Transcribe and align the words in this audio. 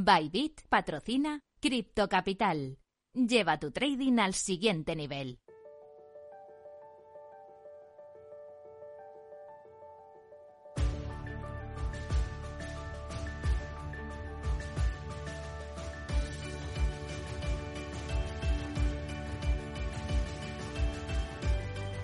Bybit 0.00 0.60
patrocina 0.68 1.40
Crypto 1.58 2.06
Capital. 2.06 2.78
Lleva 3.12 3.58
tu 3.58 3.72
trading 3.72 4.20
al 4.20 4.32
siguiente 4.32 4.94
nivel. 4.94 5.40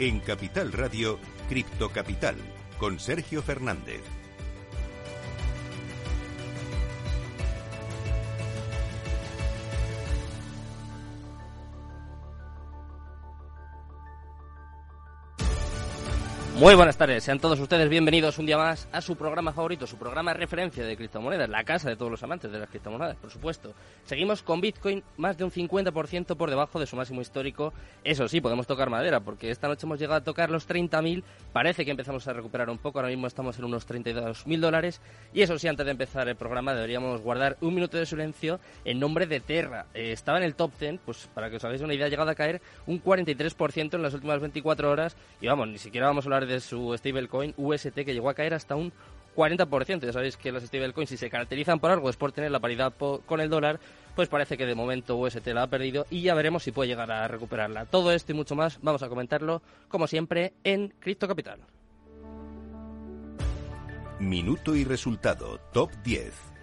En 0.01 0.19
Capital 0.19 0.73
Radio, 0.73 1.21
Cripto 1.49 1.91
Capital, 1.91 2.35
con 2.77 2.99
Sergio 2.99 3.41
Fernández. 3.41 4.24
Muy 16.57 16.77
buenas 16.77 16.97
tardes, 16.97 17.25
sean 17.25 17.41
todos 17.41 17.59
ustedes 17.59 17.89
bienvenidos 17.89 18.39
un 18.39 18.47
día 18.47 18.57
más 18.57 18.87
a 18.93 19.01
su 19.01 19.17
programa 19.17 19.53
favorito, 19.53 19.89
su 19.89 19.97
programa 19.97 20.33
de 20.33 20.39
referencia 20.39 20.85
de 20.85 20.97
criptomonedas, 20.97 21.49
la 21.49 21.65
casa 21.65 21.89
de 21.89 21.97
todos 21.97 22.13
los 22.13 22.23
amantes 22.23 22.53
de 22.53 22.61
las 22.61 22.69
criptomonedas, 22.69 23.17
por 23.17 23.29
supuesto. 23.29 23.75
Seguimos 24.05 24.41
con 24.45 24.61
Bitcoin 24.61 25.03
más 25.17 25.37
de 25.37 25.43
un 25.43 25.51
50% 25.51 26.37
por 26.37 26.51
debajo 26.51 26.79
de 26.79 26.87
su 26.87 26.95
máximo 26.95 27.21
histórico. 27.21 27.73
Eso 28.05 28.29
sí, 28.29 28.41
podemos 28.41 28.69
tocar 28.69 28.89
madera, 28.89 29.19
porque 29.19 29.51
esta 29.51 29.67
noche 29.67 29.85
hemos 29.85 29.99
llegado 29.99 30.19
a 30.19 30.23
tocar 30.23 30.49
los 30.49 30.69
30.000, 30.69 31.25
parece 31.53 31.85
que 31.85 31.91
empezamos 31.91 32.29
a 32.29 32.33
recuperar 32.33 32.71
un 32.71 32.79
poco, 32.79 33.01
ahora 33.01 33.09
mismo 33.09 33.27
estamos 33.27 33.59
en 33.59 33.65
unos 33.65 33.89
32.000 33.89 34.61
dólares. 34.61 35.01
Y 35.33 35.43
eso 35.43 35.59
sí, 35.59 35.67
antes 35.67 35.85
de 35.85 35.91
empezar 35.91 36.29
el 36.29 36.37
programa 36.37 36.73
deberíamos 36.73 37.21
guardar 37.21 37.57
un 37.63 37.75
minuto 37.75 37.99
de 37.99 38.07
silencio 38.07 38.61
en 38.85 39.01
nombre 39.01 39.27
de 39.27 39.41
Terra. 39.41 39.87
Eh, 39.93 40.13
estaba 40.13 40.39
en 40.39 40.45
el 40.45 40.55
top 40.55 40.71
10, 40.79 41.01
pues 41.05 41.29
para 41.35 41.51
que 41.51 41.57
os 41.57 41.65
hagáis 41.65 41.83
una 41.83 41.95
idea, 41.95 42.07
ha 42.07 42.11
llegado 42.11 42.31
a 42.31 42.37
caer 42.37 42.63
un 42.87 43.03
43% 43.03 43.95
en 43.95 44.03
las 44.03 44.15
últimas 44.15 44.39
24 44.39 44.89
horas. 44.89 45.17
Y 45.41 45.49
vamos, 45.49 45.67
ni 45.67 45.79
siquiera 45.79 46.07
vamos 46.07 46.25
a 46.25 46.29
hablar 46.29 46.44
de 46.47 46.61
su 46.61 46.97
stablecoin 46.97 47.55
UST 47.57 47.95
que 47.95 48.15
llegó 48.15 48.29
a 48.29 48.35
caer 48.35 48.55
hasta 48.55 48.77
un 48.77 48.93
40%. 49.35 50.01
Ya 50.01 50.13
sabéis 50.13 50.37
que 50.37 50.53
las 50.53 50.63
stablecoins 50.65 51.11
si 51.11 51.17
se 51.17 51.31
caracterizan 51.31 51.81
por 51.81 51.91
algo 51.91 52.09
es 52.11 52.17
por 52.17 52.33
tener 52.33 52.51
la 52.51 52.61
paridad 52.61 52.93
con 53.27 53.41
el 53.41 53.51
dólar, 53.51 53.81
pues 54.15 54.29
parece 54.29 54.57
que 54.57 54.67
de 54.67 54.75
momento 54.75 55.17
UST 55.17 55.47
la 55.49 55.65
ha 55.65 55.67
perdido 55.67 56.07
y 56.11 56.23
ya 56.23 56.35
veremos 56.35 56.63
si 56.63 56.73
puede 56.73 56.89
llegar 56.89 57.11
a 57.11 57.27
recuperarla. 57.29 57.87
Todo 57.87 58.13
esto 58.13 58.33
y 58.33 58.35
mucho 58.35 58.55
más 58.55 58.79
vamos 58.83 59.03
a 59.03 59.09
comentarlo 59.09 59.63
como 59.89 60.07
siempre 60.07 60.55
en 60.63 60.95
Cripto 61.01 61.29
Capital. 61.29 61.61
Minuto 64.21 64.77
y 64.77 64.85
resultado, 64.85 65.59
top 65.73 65.91
10. 66.05 66.54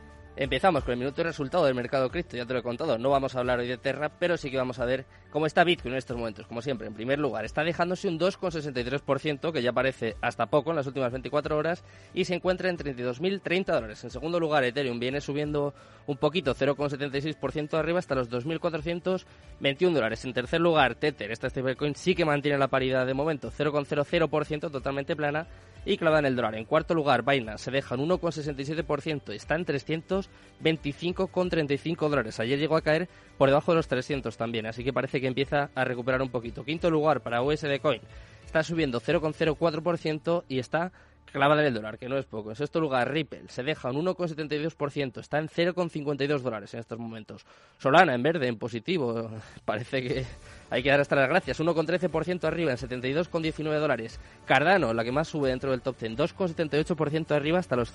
Empezamos 0.41 0.83
con 0.83 0.93
el 0.93 0.97
minuto 0.97 1.17
de 1.17 1.25
resultado 1.25 1.65
del 1.65 1.75
mercado 1.75 2.09
cripto, 2.09 2.35
ya 2.35 2.47
te 2.47 2.53
lo 2.53 2.61
he 2.61 2.63
contado. 2.63 2.97
No 2.97 3.11
vamos 3.11 3.35
a 3.35 3.39
hablar 3.41 3.59
hoy 3.59 3.67
de 3.67 3.77
Terra, 3.77 4.09
pero 4.09 4.37
sí 4.37 4.49
que 4.49 4.57
vamos 4.57 4.79
a 4.79 4.85
ver 4.85 5.05
cómo 5.29 5.45
está 5.45 5.63
Bitcoin 5.63 5.93
en 5.93 5.99
estos 5.99 6.17
momentos. 6.17 6.47
Como 6.47 6.63
siempre, 6.63 6.87
en 6.87 6.95
primer 6.95 7.19
lugar, 7.19 7.45
está 7.45 7.63
dejándose 7.63 8.07
un 8.07 8.17
2,63%, 8.17 9.51
que 9.53 9.61
ya 9.61 9.71
parece 9.71 10.15
hasta 10.19 10.47
poco 10.47 10.71
en 10.71 10.77
las 10.77 10.87
últimas 10.87 11.11
24 11.11 11.55
horas, 11.55 11.83
y 12.15 12.25
se 12.25 12.33
encuentra 12.33 12.71
en 12.71 12.77
32.030 12.79 13.65
dólares. 13.65 14.03
En 14.03 14.09
segundo 14.09 14.39
lugar, 14.39 14.63
Ethereum 14.63 14.99
viene 14.99 15.21
subiendo 15.21 15.75
un 16.07 16.17
poquito, 16.17 16.55
0,76% 16.55 17.77
arriba, 17.77 17.99
hasta 17.99 18.15
los 18.15 18.27
2.421 18.31 19.93
dólares. 19.93 20.25
En 20.25 20.33
tercer 20.33 20.59
lugar, 20.59 20.95
Tether, 20.95 21.29
esta 21.31 21.51
stablecoin, 21.51 21.93
sí 21.93 22.15
que 22.15 22.25
mantiene 22.25 22.57
la 22.57 22.67
paridad 22.67 23.05
de 23.05 23.13
momento, 23.13 23.51
0,00%, 23.51 24.71
totalmente 24.71 25.15
plana, 25.15 25.45
y 25.85 25.97
clavada 25.97 26.19
en 26.19 26.25
el 26.25 26.35
dólar. 26.35 26.55
En 26.55 26.65
cuarto 26.65 26.93
lugar, 26.93 27.23
Binance 27.23 27.65
se 27.65 27.71
deja 27.71 27.95
un 27.95 28.09
1,67%, 28.09 29.33
está 29.33 29.55
en 29.55 29.65
325,35 30.61 32.09
dólares. 32.09 32.39
Ayer 32.39 32.59
llegó 32.59 32.75
a 32.75 32.81
caer 32.81 33.09
por 33.37 33.49
debajo 33.49 33.71
de 33.71 33.77
los 33.77 33.87
300 33.87 34.37
también, 34.37 34.65
así 34.65 34.83
que 34.83 34.93
parece 34.93 35.19
que 35.19 35.27
empieza 35.27 35.69
a 35.75 35.83
recuperar 35.83 36.21
un 36.21 36.29
poquito. 36.29 36.63
Quinto 36.63 36.89
lugar 36.89 37.21
para 37.21 37.41
USD 37.41 37.79
Coin, 37.81 38.01
está 38.45 38.63
subiendo 38.63 39.01
0,04% 39.01 40.43
y 40.47 40.59
está 40.59 40.91
clavada 41.31 41.61
en 41.61 41.67
el 41.67 41.73
dólar, 41.73 41.97
que 41.97 42.09
no 42.09 42.17
es 42.17 42.25
poco. 42.25 42.49
En 42.49 42.55
sexto 42.55 42.79
lugar, 42.79 43.11
Ripple 43.11 43.43
se 43.47 43.63
deja 43.63 43.89
un 43.89 44.05
1,72%, 44.05 45.19
está 45.19 45.39
en 45.39 45.47
0,52 45.47 46.39
dólares 46.39 46.73
en 46.73 46.81
estos 46.81 46.99
momentos. 46.99 47.45
Solana 47.77 48.13
en 48.13 48.21
verde, 48.21 48.47
en 48.47 48.57
positivo, 48.57 49.31
parece 49.65 50.01
que 50.01 50.25
hay 50.69 50.83
que 50.83 50.89
dar 50.89 50.99
hasta 50.99 51.15
las 51.15 51.29
gracias. 51.29 51.59
1,13% 51.59 52.43
arriba 52.43 52.71
en 52.71 52.77
72,19 52.77 53.79
dólares. 53.79 54.19
Cardano, 54.45 54.93
la 54.93 55.03
que 55.03 55.11
más 55.11 55.27
sube 55.27 55.49
dentro 55.49 55.71
del 55.71 55.81
top 55.81 55.97
10, 55.99 56.17
2,78% 56.17 57.31
arriba 57.31 57.59
hasta 57.59 57.75
los 57.75 57.91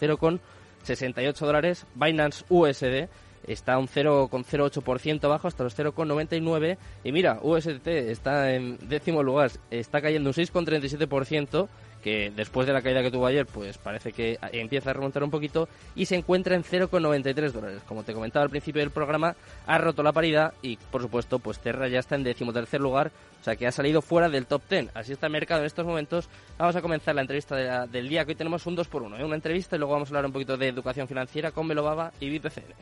0,68 0.87 1.35
dólares. 1.47 1.87
Binance 1.95 2.45
USD 2.49 3.09
está 3.47 3.79
un 3.79 3.89
0,08% 3.89 5.25
abajo 5.25 5.49
hasta 5.49 5.65
los 5.65 5.77
0,99 5.79 6.79
y 7.05 7.13
mira, 7.13 7.39
USDT 7.43 7.87
está 7.87 8.53
en 8.53 8.79
décimo 8.89 9.23
lugar, 9.23 9.51
está 9.71 10.01
cayendo 10.01 10.31
un 10.31 10.35
6,37% 10.35 11.69
que 12.07 12.31
después 12.31 12.69
de 12.69 12.73
la 12.73 12.83
caída 12.83 13.03
que 13.03 13.11
tuvo 13.11 13.27
ayer, 13.27 13.47
pues 13.47 13.79
parece 13.79 14.13
que 14.13 14.39
empieza 14.53 14.91
a 14.91 14.93
remontar 14.93 15.25
un 15.25 15.31
poquito 15.33 15.69
y 15.97 16.07
se 16.07 16.15
encuentra 16.15 16.55
en 16.55 16.63
0,93 16.63 17.51
dólares. 17.51 17.83
Como 17.85 18.05
te 18.05 18.15
comentaba 18.15 18.45
al 18.45 18.49
principio 18.49 18.81
del 18.81 18.93
programa, 18.93 19.35
ha 19.67 19.79
roto 19.79 20.05
la 20.05 20.13
paridad 20.13 20.55
y, 20.63 20.77
por 20.77 21.03
supuesto, 21.03 21.41
pues 21.41 21.59
Terra 21.59 21.89
ya 21.89 21.99
está 21.99 22.15
en 22.15 22.23
decimotercer 22.23 22.81
lugar, 22.81 23.11
o 23.41 23.45
sea 23.45 23.57
que 23.57 23.67
ha 23.67 23.73
salido 23.73 24.03
fuera 24.03 24.29
del 24.29 24.47
top 24.47 24.63
10. 24.71 24.91
Así 24.95 25.15
está 25.15 25.27
el 25.27 25.33
mercado 25.33 25.63
en 25.63 25.67
estos 25.67 25.85
momentos. 25.85 26.29
Vamos 26.57 26.77
a 26.77 26.81
comenzar 26.81 27.17
la 27.17 27.23
entrevista 27.23 27.89
del 27.89 28.09
día, 28.09 28.25
que 28.25 28.31
hoy 28.31 28.37
tenemos 28.37 28.65
un 28.67 28.77
2x1, 28.77 29.19
¿eh? 29.19 29.25
una 29.25 29.35
entrevista 29.35 29.75
y 29.75 29.81
luego 29.81 29.95
vamos 29.95 30.09
a 30.09 30.11
hablar 30.11 30.27
un 30.27 30.33
poquito 30.33 30.57
de 30.57 30.69
educación 30.69 31.09
financiera 31.09 31.51
con 31.51 31.67
Melobaba 31.67 32.13
y 32.21 32.39
BPCN. 32.39 32.73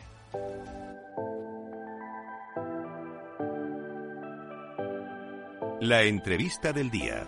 La 5.80 6.02
entrevista 6.02 6.74
del 6.74 6.90
día. 6.90 7.26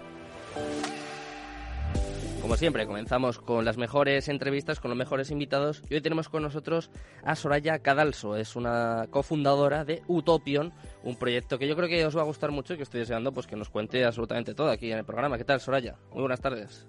Como 2.47 2.57
siempre, 2.57 2.87
comenzamos 2.87 3.41
con 3.41 3.65
las 3.65 3.77
mejores 3.77 4.29
entrevistas, 4.29 4.79
con 4.79 4.89
los 4.89 4.97
mejores 4.97 5.33
invitados. 5.33 5.83
Y 5.91 5.95
hoy 5.95 6.01
tenemos 6.01 6.29
con 6.29 6.45
nosotros 6.45 6.93
a 7.25 7.35
Soraya 7.35 7.81
Cadalso. 7.81 8.37
Es 8.37 8.55
una 8.55 9.09
cofundadora 9.11 9.85
de 9.85 10.05
Utopion, 10.07 10.73
un 11.03 11.17
proyecto 11.17 11.59
que 11.59 11.67
yo 11.67 11.75
creo 11.75 11.89
que 11.89 12.07
os 12.07 12.17
va 12.17 12.21
a 12.21 12.25
gustar 12.25 12.53
mucho 12.53 12.75
y 12.75 12.77
que 12.77 12.85
estoy 12.85 13.01
deseando 13.01 13.33
pues, 13.33 13.49
que 13.49 13.57
nos 13.57 13.69
cuente 13.69 14.05
absolutamente 14.05 14.55
todo 14.55 14.71
aquí 14.71 14.93
en 14.93 14.99
el 14.99 15.05
programa. 15.05 15.39
¿Qué 15.39 15.45
tal, 15.45 15.61
Soraya? 15.61 15.97
Muy 16.13 16.21
buenas 16.21 16.41
tardes. 16.41 16.87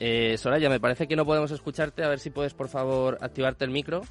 Eh, 0.00 0.36
Soraya, 0.38 0.68
me 0.68 0.80
parece 0.80 1.08
que 1.08 1.16
no 1.16 1.24
podemos 1.24 1.50
escucharte. 1.50 2.04
A 2.04 2.08
ver 2.08 2.20
si 2.20 2.30
puedes, 2.30 2.54
por 2.54 2.68
favor, 2.68 3.18
activarte 3.20 3.64
el 3.64 3.70
micro. 3.70 4.02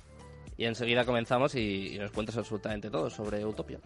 Y 0.58 0.66
enseguida 0.66 1.06
comenzamos 1.06 1.56
y, 1.56 1.96
y 1.96 2.00
nos 2.00 2.12
cuentas 2.12 2.38
absolutamente 2.38 2.90
todo 2.90 3.10
sobre 3.10 3.46
Utopia. 3.46 3.80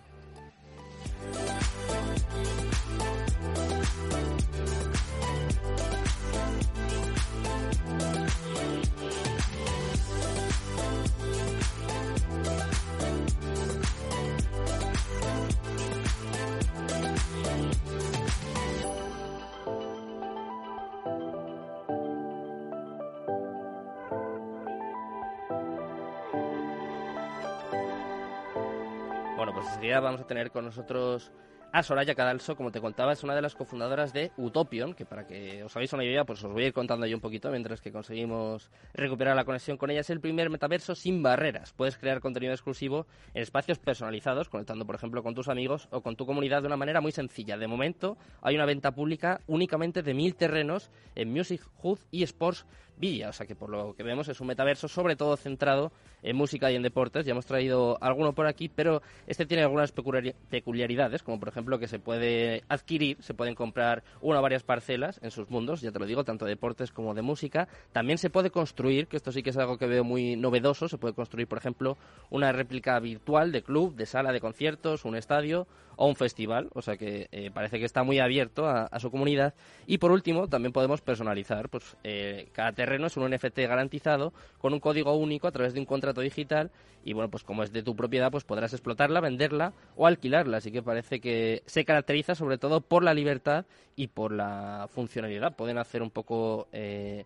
Pues 29.61 29.73
enseguida 29.75 29.99
vamos 29.99 30.21
a 30.21 30.25
tener 30.25 30.49
con 30.49 30.65
nosotros 30.65 31.31
a 31.71 31.83
Soraya 31.83 32.15
Cadalso, 32.15 32.55
como 32.55 32.71
te 32.71 32.81
contaba, 32.81 33.13
es 33.13 33.23
una 33.23 33.35
de 33.35 33.43
las 33.43 33.53
cofundadoras 33.53 34.11
de 34.11 34.31
Utopion, 34.35 34.93
que 34.93 35.05
para 35.05 35.27
que 35.27 35.63
os 35.63 35.75
hagáis 35.75 35.93
una 35.93 36.03
idea, 36.03 36.25
pues 36.25 36.43
os 36.43 36.51
voy 36.51 36.63
a 36.63 36.67
ir 36.67 36.73
contando 36.73 37.05
yo 37.05 37.15
un 37.15 37.21
poquito 37.21 37.49
mientras 37.51 37.79
que 37.79 37.91
conseguimos 37.91 38.71
recuperar 38.93 39.35
la 39.35 39.45
conexión 39.45 39.77
con 39.77 39.91
ella. 39.91 40.01
Es 40.01 40.09
el 40.09 40.19
primer 40.19 40.49
metaverso 40.49 40.95
sin 40.95 41.21
barreras. 41.21 41.73
Puedes 41.73 41.97
crear 41.97 42.19
contenido 42.19 42.51
exclusivo 42.51 43.05
en 43.35 43.43
espacios 43.43 43.77
personalizados, 43.77 44.49
conectando, 44.49 44.85
por 44.85 44.95
ejemplo, 44.95 45.21
con 45.21 45.35
tus 45.35 45.47
amigos 45.47 45.87
o 45.91 46.01
con 46.01 46.15
tu 46.15 46.25
comunidad 46.25 46.61
de 46.61 46.67
una 46.67 46.75
manera 46.75 46.99
muy 46.99 47.11
sencilla. 47.11 47.57
De 47.57 47.67
momento, 47.67 48.17
hay 48.41 48.55
una 48.55 48.65
venta 48.65 48.93
pública 48.93 49.41
únicamente 49.47 50.01
de 50.01 50.13
mil 50.13 50.35
terrenos 50.35 50.89
en 51.15 51.31
Music, 51.31 51.61
Hood 51.77 51.99
y 52.09 52.23
Sports 52.23 52.65
Villa. 53.01 53.29
O 53.29 53.33
sea 53.33 53.45
que 53.45 53.55
por 53.55 53.69
lo 53.69 53.93
que 53.93 54.03
vemos 54.03 54.29
es 54.29 54.39
un 54.39 54.47
metaverso 54.47 54.87
sobre 54.87 55.17
todo 55.17 55.35
centrado 55.35 55.91
en 56.23 56.37
música 56.37 56.71
y 56.71 56.75
en 56.75 56.83
deportes. 56.83 57.25
Ya 57.25 57.31
hemos 57.31 57.45
traído 57.45 57.97
alguno 58.01 58.33
por 58.33 58.47
aquí, 58.47 58.69
pero 58.69 59.01
este 59.27 59.45
tiene 59.45 59.63
algunas 59.63 59.91
peculiaridades, 59.91 61.23
como 61.23 61.39
por 61.39 61.49
ejemplo 61.49 61.79
que 61.79 61.87
se 61.87 61.99
puede 61.99 62.63
adquirir, 62.69 63.17
se 63.21 63.33
pueden 63.33 63.55
comprar 63.55 64.03
una 64.21 64.39
o 64.39 64.41
varias 64.41 64.63
parcelas 64.63 65.19
en 65.23 65.31
sus 65.31 65.49
mundos, 65.49 65.81
ya 65.81 65.91
te 65.91 65.99
lo 65.99 66.05
digo, 66.05 66.23
tanto 66.23 66.45
de 66.45 66.51
deportes 66.51 66.91
como 66.91 67.13
de 67.13 67.23
música. 67.23 67.67
También 67.91 68.17
se 68.17 68.29
puede 68.29 68.51
construir, 68.51 69.07
que 69.07 69.17
esto 69.17 69.31
sí 69.31 69.41
que 69.41 69.49
es 69.49 69.57
algo 69.57 69.77
que 69.77 69.87
veo 69.87 70.03
muy 70.03 70.35
novedoso, 70.35 70.87
se 70.87 70.97
puede 70.97 71.15
construir, 71.15 71.47
por 71.47 71.57
ejemplo, 71.57 71.97
una 72.29 72.51
réplica 72.51 72.99
virtual 72.99 73.51
de 73.51 73.63
club, 73.63 73.95
de 73.95 74.05
sala 74.05 74.31
de 74.31 74.39
conciertos, 74.39 75.05
un 75.05 75.15
estadio 75.15 75.67
o 76.01 76.07
un 76.07 76.15
festival, 76.15 76.67
o 76.73 76.81
sea 76.81 76.97
que 76.97 77.27
eh, 77.31 77.51
parece 77.53 77.77
que 77.77 77.85
está 77.85 78.01
muy 78.01 78.17
abierto 78.17 78.65
a, 78.65 78.99
su 78.99 79.11
comunidad. 79.11 79.53
Y 79.85 79.99
por 79.99 80.11
último, 80.11 80.47
también 80.47 80.73
podemos 80.73 80.99
personalizar, 80.99 81.69
pues 81.69 81.95
eh, 82.03 82.49
cada 82.53 82.71
terreno 82.71 83.05
es 83.05 83.17
un 83.17 83.29
NFT 83.29 83.59
garantizado 83.59 84.33
con 84.57 84.73
un 84.73 84.79
código 84.79 85.13
único 85.13 85.47
a 85.47 85.51
través 85.51 85.75
de 85.75 85.79
un 85.79 85.85
contrato 85.85 86.21
digital 86.21 86.71
y 87.05 87.13
bueno, 87.13 87.29
pues 87.29 87.43
como 87.43 87.61
es 87.61 87.71
de 87.71 87.83
tu 87.83 87.95
propiedad, 87.95 88.31
pues 88.31 88.45
podrás 88.45 88.73
explotarla, 88.73 89.19
venderla 89.19 89.73
o 89.95 90.07
alquilarla, 90.07 90.57
así 90.57 90.71
que 90.71 90.81
parece 90.81 91.21
que 91.21 91.61
se 91.67 91.85
caracteriza 91.85 92.33
sobre 92.33 92.57
todo 92.57 92.81
por 92.81 93.03
la 93.03 93.13
libertad 93.13 93.67
y 93.95 94.07
por 94.07 94.31
la 94.31 94.87
funcionalidad. 94.89 95.55
Pueden 95.55 95.77
hacer 95.77 96.01
un 96.01 96.09
poco 96.09 96.67
eh, 96.71 97.25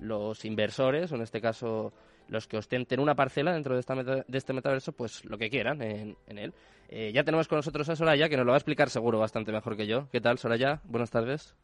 los 0.00 0.44
inversores, 0.44 1.12
o 1.12 1.14
en 1.14 1.22
este 1.22 1.40
caso 1.40 1.92
los 2.28 2.46
que 2.46 2.56
ostenten 2.56 3.00
una 3.00 3.14
parcela 3.14 3.52
dentro 3.52 3.74
de, 3.74 3.80
esta 3.80 3.94
de 3.94 4.38
este 4.38 4.52
metaverso, 4.52 4.92
pues 4.92 5.24
lo 5.24 5.38
que 5.38 5.50
quieran 5.50 5.82
en, 5.82 6.16
en 6.26 6.38
él. 6.38 6.54
Eh, 6.88 7.10
ya 7.12 7.24
tenemos 7.24 7.48
con 7.48 7.56
nosotros 7.56 7.88
a 7.88 7.96
Soraya, 7.96 8.28
que 8.28 8.36
nos 8.36 8.46
lo 8.46 8.52
va 8.52 8.56
a 8.56 8.58
explicar 8.58 8.90
seguro 8.90 9.18
bastante 9.18 9.52
mejor 9.52 9.76
que 9.76 9.86
yo. 9.86 10.08
¿Qué 10.10 10.20
tal, 10.20 10.38
Soraya? 10.38 10.80
Buenas 10.84 11.10
tardes. 11.10 11.54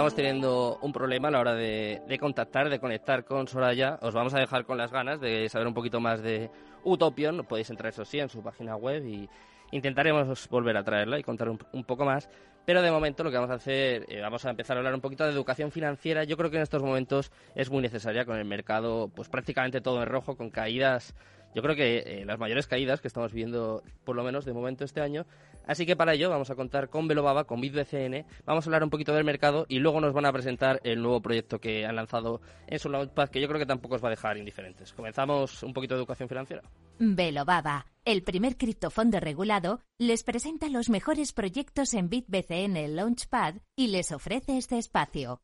Estamos 0.00 0.14
teniendo 0.14 0.78
un 0.80 0.94
problema 0.94 1.28
a 1.28 1.30
la 1.30 1.40
hora 1.40 1.54
de, 1.54 2.16
contactar, 2.18 2.70
de 2.70 2.80
conectar 2.80 3.22
con 3.22 3.46
Soraya. 3.46 3.98
Os 4.00 4.14
vamos 4.14 4.32
a 4.32 4.38
dejar 4.38 4.64
con 4.64 4.78
las 4.78 4.90
ganas 4.90 5.20
de 5.20 5.46
saber 5.50 5.66
un 5.66 5.74
poquito 5.74 6.00
más 6.00 6.22
de 6.22 6.50
Utopion. 6.84 7.44
Podéis 7.44 7.68
entrar, 7.68 7.92
eso 7.92 8.06
sí, 8.06 8.18
en 8.18 8.30
su 8.30 8.42
página 8.42 8.76
web 8.76 9.04
y 9.04 9.28
intentaremos 9.72 10.48
volver 10.48 10.78
a 10.78 10.84
traerla 10.84 11.18
y 11.18 11.22
contar 11.22 11.50
un, 11.50 11.84
poco 11.84 12.06
más. 12.06 12.30
Pero 12.64 12.80
de 12.80 12.90
momento 12.90 13.22
lo 13.24 13.30
que 13.30 13.36
vamos 13.36 13.50
a 13.50 13.56
hacer, 13.56 14.06
eh, 14.08 14.22
vamos 14.22 14.46
a 14.46 14.50
empezar 14.50 14.78
a 14.78 14.80
hablar 14.80 14.94
un 14.94 15.02
poquito 15.02 15.24
de 15.24 15.32
educación 15.32 15.70
financiera. 15.70 16.24
Yo 16.24 16.38
creo 16.38 16.50
que 16.50 16.56
en 16.56 16.62
estos 16.62 16.82
momentos 16.82 17.30
es 17.54 17.70
muy 17.70 17.82
necesaria 17.82 18.24
con 18.24 18.38
el 18.38 18.46
mercado, 18.46 19.10
pues 19.14 19.28
prácticamente 19.28 19.82
todo 19.82 20.02
en 20.02 20.08
rojo, 20.08 20.34
con 20.34 20.48
caídas 20.48 21.14
yo 21.54 21.62
creo 21.62 21.74
que 21.74 21.98
eh, 22.06 22.24
las 22.24 22.38
mayores 22.38 22.66
caídas 22.66 23.00
que 23.00 23.08
estamos 23.08 23.32
viendo, 23.32 23.82
por 24.04 24.14
lo 24.14 24.22
menos 24.22 24.44
de 24.44 24.52
momento 24.52 24.84
este 24.84 25.00
año. 25.00 25.26
Así 25.66 25.86
que 25.86 25.96
para 25.96 26.14
ello 26.14 26.30
vamos 26.30 26.50
a 26.50 26.54
contar 26.54 26.88
con 26.88 27.08
Velobaba, 27.08 27.44
con 27.44 27.60
BitBCN, 27.60 28.26
vamos 28.44 28.66
a 28.66 28.68
hablar 28.68 28.84
un 28.84 28.90
poquito 28.90 29.14
del 29.14 29.24
mercado 29.24 29.66
y 29.68 29.78
luego 29.78 30.00
nos 30.00 30.12
van 30.12 30.26
a 30.26 30.32
presentar 30.32 30.80
el 30.84 31.02
nuevo 31.02 31.20
proyecto 31.20 31.58
que 31.58 31.86
han 31.86 31.96
lanzado 31.96 32.40
en 32.66 32.78
su 32.78 32.88
Launchpad, 32.88 33.28
que 33.28 33.40
yo 33.40 33.48
creo 33.48 33.60
que 33.60 33.66
tampoco 33.66 33.96
os 33.96 34.04
va 34.04 34.08
a 34.08 34.10
dejar 34.10 34.36
indiferentes. 34.36 34.92
Comenzamos 34.92 35.62
un 35.62 35.72
poquito 35.72 35.94
de 35.94 36.00
educación 36.00 36.28
financiera. 36.28 36.62
Velobaba, 36.98 37.86
el 38.04 38.22
primer 38.22 38.56
criptofondo 38.56 39.20
regulado, 39.20 39.80
les 39.98 40.22
presenta 40.22 40.68
los 40.68 40.88
mejores 40.88 41.32
proyectos 41.32 41.94
en 41.94 42.08
BitBCN 42.08 42.96
Launchpad 42.96 43.56
y 43.76 43.88
les 43.88 44.12
ofrece 44.12 44.58
este 44.58 44.78
espacio. 44.78 45.40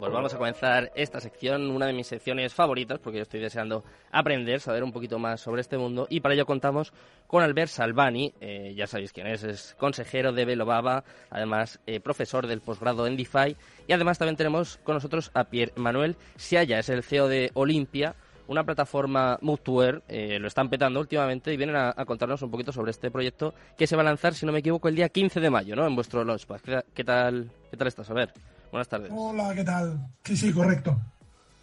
Pues 0.00 0.12
vamos 0.12 0.32
a 0.32 0.38
comenzar 0.38 0.90
esta 0.94 1.20
sección, 1.20 1.70
una 1.70 1.86
de 1.86 1.92
mis 1.92 2.06
secciones 2.06 2.54
favoritas, 2.54 2.98
porque 2.98 3.18
yo 3.18 3.22
estoy 3.22 3.38
deseando 3.38 3.84
aprender, 4.10 4.58
saber 4.58 4.82
un 4.82 4.92
poquito 4.92 5.18
más 5.18 5.42
sobre 5.42 5.60
este 5.60 5.76
mundo. 5.76 6.06
Y 6.08 6.20
para 6.20 6.34
ello 6.34 6.46
contamos 6.46 6.94
con 7.26 7.42
Albert 7.42 7.68
Salvani, 7.70 8.32
eh, 8.40 8.72
ya 8.74 8.86
sabéis 8.86 9.12
quién 9.12 9.26
es, 9.26 9.44
es 9.44 9.76
consejero 9.78 10.32
de 10.32 10.46
Velobaba, 10.46 11.04
además 11.28 11.80
eh, 11.86 12.00
profesor 12.00 12.46
del 12.46 12.62
posgrado 12.62 13.06
en 13.06 13.18
DeFi. 13.18 13.56
Y 13.86 13.92
además 13.92 14.16
también 14.16 14.36
tenemos 14.36 14.78
con 14.78 14.94
nosotros 14.94 15.30
a 15.34 15.44
Pierre 15.44 15.74
Manuel 15.76 16.16
Siaya, 16.36 16.78
es 16.78 16.88
el 16.88 17.02
CEO 17.02 17.28
de 17.28 17.50
Olimpia 17.52 18.16
una 18.48 18.64
plataforma 18.64 19.38
Mutuer, 19.42 20.02
eh, 20.08 20.40
lo 20.40 20.48
están 20.48 20.68
petando 20.68 20.98
últimamente 20.98 21.52
y 21.52 21.56
vienen 21.56 21.76
a, 21.76 21.92
contarnos 22.04 22.42
un 22.42 22.50
poquito 22.50 22.72
sobre 22.72 22.90
este 22.90 23.08
proyecto 23.08 23.54
que 23.78 23.86
se 23.86 23.94
va 23.94 24.02
a 24.02 24.06
lanzar, 24.06 24.34
si 24.34 24.44
no 24.44 24.50
me 24.50 24.58
equivoco, 24.58 24.88
el 24.88 24.96
día 24.96 25.08
15 25.08 25.38
de 25.38 25.50
mayo, 25.50 25.76
¿no? 25.76 25.86
En 25.86 25.94
vuestro 25.94 26.24
Launchpad. 26.24 26.60
¿Qué, 26.92 27.04
tal, 27.04 27.52
¿Qué 27.70 27.76
tal 27.76 27.86
estás? 27.86 28.10
A 28.10 28.14
ver. 28.14 28.32
Buenas 28.70 28.88
tardes. 28.88 29.10
Hola, 29.14 29.52
¿qué 29.54 29.64
tal? 29.64 29.98
Sí, 30.24 30.36
sí, 30.36 30.52
correcto. 30.52 30.96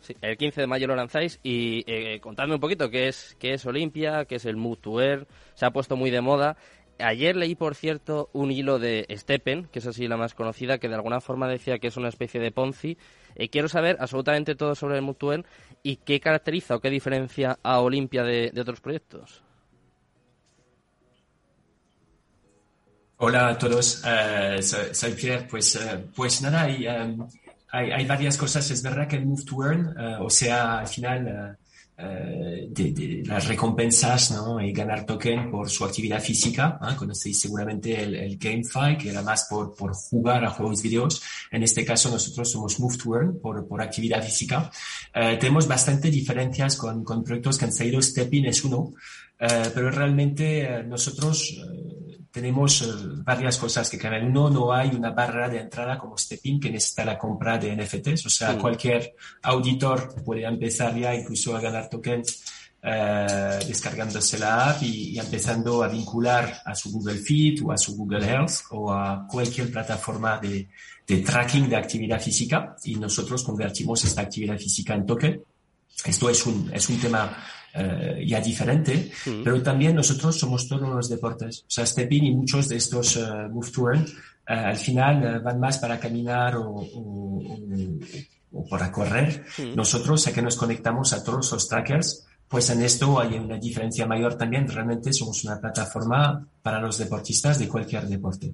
Sí, 0.02 0.16
el 0.22 0.38
15 0.38 0.62
de 0.62 0.68
mayo 0.68 0.88
lo 0.88 0.96
lanzáis 0.96 1.40
y 1.44 1.84
eh, 1.88 2.20
contadme 2.20 2.56
un 2.56 2.60
poquito 2.60 2.90
qué 2.90 3.08
es, 3.08 3.36
qué 3.40 3.54
es 3.54 3.66
Olimpia, 3.66 4.26
qué 4.26 4.36
es 4.36 4.46
el 4.46 4.56
Mutuer, 4.56 5.28
se 5.54 5.66
ha 5.66 5.72
puesto 5.72 5.96
muy 5.96 6.12
de 6.12 6.22
moda. 6.22 6.58
Ayer 7.00 7.36
leí, 7.36 7.56
por 7.56 7.76
cierto, 7.76 8.30
un 8.34 8.52
hilo 8.52 8.80
de 8.80 9.06
Steppen, 9.12 9.66
que 9.66 9.80
es 9.80 9.88
así 9.88 10.08
la 10.08 10.18
más 10.18 10.34
conocida, 10.34 10.80
que 10.80 10.90
de 10.90 10.96
alguna 10.96 11.22
forma 11.22 11.48
decía 11.48 11.78
que 11.78 11.88
es 11.88 11.98
una 11.98 12.10
especie 12.10 12.42
de 12.42 12.52
Ponzi. 12.52 12.98
Eh, 13.36 13.50
quiero 13.50 13.68
saber 13.68 13.98
absolutamente 14.00 14.56
todo 14.56 14.74
sobre 14.76 14.96
el 14.96 15.04
Mutuer 15.04 15.46
y 15.84 15.98
qué 15.98 16.20
caracteriza 16.20 16.76
o 16.76 16.80
qué 16.80 16.90
diferencia 16.90 17.60
a 17.62 17.80
Olimpia 17.82 18.24
de 18.24 18.52
otros 18.60 18.82
proyectos. 18.82 19.44
Hola 23.20 23.48
a 23.48 23.58
todos, 23.58 24.04
uh, 24.04 24.62
soy, 24.62 25.14
Pierre. 25.14 25.48
Pues, 25.50 25.76
uh, 25.76 26.06
pues 26.16 26.40
nada, 26.44 26.62
hay, 26.62 26.88
um, 26.88 27.28
hay, 27.72 27.90
hay, 27.90 28.06
varias 28.06 28.38
cosas. 28.38 28.70
Es 28.70 28.84
verdad 28.84 29.08
que 29.08 29.16
el 29.16 29.26
Move 29.26 29.44
to 29.44 29.64
Earn, 29.64 29.88
uh, 29.88 30.24
o 30.24 30.30
sea, 30.30 30.78
al 30.82 30.88
final, 30.88 31.58
de, 31.98 32.92
de, 32.92 33.24
las 33.26 33.48
recompensas 33.48 34.30
¿no? 34.30 34.62
y 34.62 34.72
ganar 34.72 35.04
token 35.04 35.50
por 35.50 35.68
su 35.68 35.84
actividad 35.84 36.22
física. 36.22 36.78
¿eh? 36.80 36.96
Conocéis 36.96 37.40
seguramente 37.40 38.00
el, 38.00 38.14
el, 38.14 38.38
GameFi, 38.38 39.00
que 39.00 39.10
era 39.10 39.24
más 39.24 39.48
por, 39.50 39.76
por 39.76 39.96
jugar 39.96 40.46
a 40.46 40.52
juegos 40.52 40.84
videos. 40.84 41.24
En 41.50 41.64
este 41.64 41.84
caso, 41.84 42.12
nosotros 42.12 42.52
somos 42.52 42.80
Move 42.80 42.98
to 42.98 43.16
Earn 43.16 43.40
por, 43.40 43.68
por 43.68 43.82
actividad 43.82 44.24
física. 44.24 44.70
tenemos 45.12 45.68
bastante 45.68 46.12
diferencias 46.12 46.76
con, 46.76 47.04
con 47.04 47.24
proyectos 47.24 47.58
que 47.58 47.66
han 47.66 47.74
salido. 47.74 48.00
Stepping 48.00 48.46
es 48.46 48.64
uno, 48.64 48.94
pero 49.40 49.90
realmente 49.90 50.84
nosotros 50.84 51.60
tenemos 52.38 52.84
eh, 52.84 52.86
varias 53.24 53.58
cosas 53.58 53.90
que 53.90 53.98
cambian. 53.98 54.28
Uno, 54.28 54.52
no 54.52 54.72
hay 54.72 54.90
una 54.90 55.10
barra 55.10 55.50
de 55.50 55.60
entrada 55.60 55.98
como 55.98 56.16
Stepin 56.16 56.60
que 56.60 56.70
necesita 56.70 57.04
la 57.04 57.18
compra 57.18 57.58
de 57.58 57.76
NFTs. 57.76 58.28
O 58.28 58.30
sea, 58.30 58.56
cualquier 58.60 59.16
auditor 59.42 60.24
puede 60.24 60.44
empezar 60.44 60.96
ya 60.96 61.16
incluso 61.16 61.56
a 61.56 61.60
ganar 61.60 61.90
tokens 61.90 62.44
eh, 62.84 63.60
descargándose 63.68 64.38
la 64.38 64.70
app 64.70 64.84
y, 64.84 65.18
empezando 65.18 65.82
a 65.82 65.88
vincular 65.88 66.62
a 66.64 66.76
su 66.76 66.92
Google 66.92 67.18
Feed 67.18 67.66
o 67.66 67.72
a 67.72 67.78
su 67.78 67.98
Google 67.98 68.24
Health 68.24 68.54
o 68.70 68.94
a 68.94 69.26
cualquier 69.28 69.72
plataforma 69.72 70.38
de, 70.38 70.70
de 71.08 71.18
tracking 71.22 71.68
de 71.68 71.76
actividad 71.76 72.22
física 72.22 72.76
y 72.84 72.98
nosotros 72.98 73.44
convertimos 73.44 74.06
esta 74.06 74.22
actividad 74.22 74.60
física 74.60 74.94
en 74.94 75.08
token. 75.08 75.42
Esto 76.06 76.30
es 76.30 76.46
un, 76.46 76.70
es 76.74 76.90
un 76.90 77.00
tema 77.00 77.38
eh, 77.74 78.26
ya 78.26 78.40
diferente, 78.42 79.12
mm. 79.26 79.44
pero 79.44 79.62
también 79.62 79.96
nosotros 79.96 80.38
somos 80.38 80.68
todos 80.68 80.88
los 80.90 81.10
deportes. 81.10 81.62
O 81.62 81.70
sea, 81.70 81.86
Stepping 81.86 82.26
y 82.26 82.36
muchos 82.36 82.70
de 82.70 82.78
estos 82.78 83.18
uh, 83.18 83.50
Move 83.50 83.72
to 83.72 83.90
Earn, 83.90 84.02
uh, 84.02 84.06
al 84.48 84.78
final 84.78 85.18
uh, 85.18 85.44
van 85.44 85.60
más 85.60 85.78
para 85.78 86.00
caminar 86.00 86.56
o, 86.56 86.70
o, 86.70 87.60
o 88.54 88.68
para 88.68 88.92
correr, 88.92 89.46
nosotros 89.76 90.26
a 90.28 90.34
que 90.34 90.42
nos 90.42 90.56
conectamos 90.56 91.14
a 91.14 91.24
todos 91.24 91.52
los 91.52 91.68
trackers 91.68 92.26
pues 92.50 92.70
en 92.70 92.82
esto 92.82 93.20
hay 93.20 93.36
una 93.38 93.58
diferencia 93.58 94.06
mayor 94.06 94.36
también. 94.36 94.68
Realmente 94.68 95.12
somos 95.12 95.44
una 95.44 95.60
plataforma 95.60 96.48
para 96.62 96.80
los 96.80 96.98
deportistas 96.98 97.60
de 97.60 97.68
cualquier 97.68 98.08
deporte. 98.08 98.54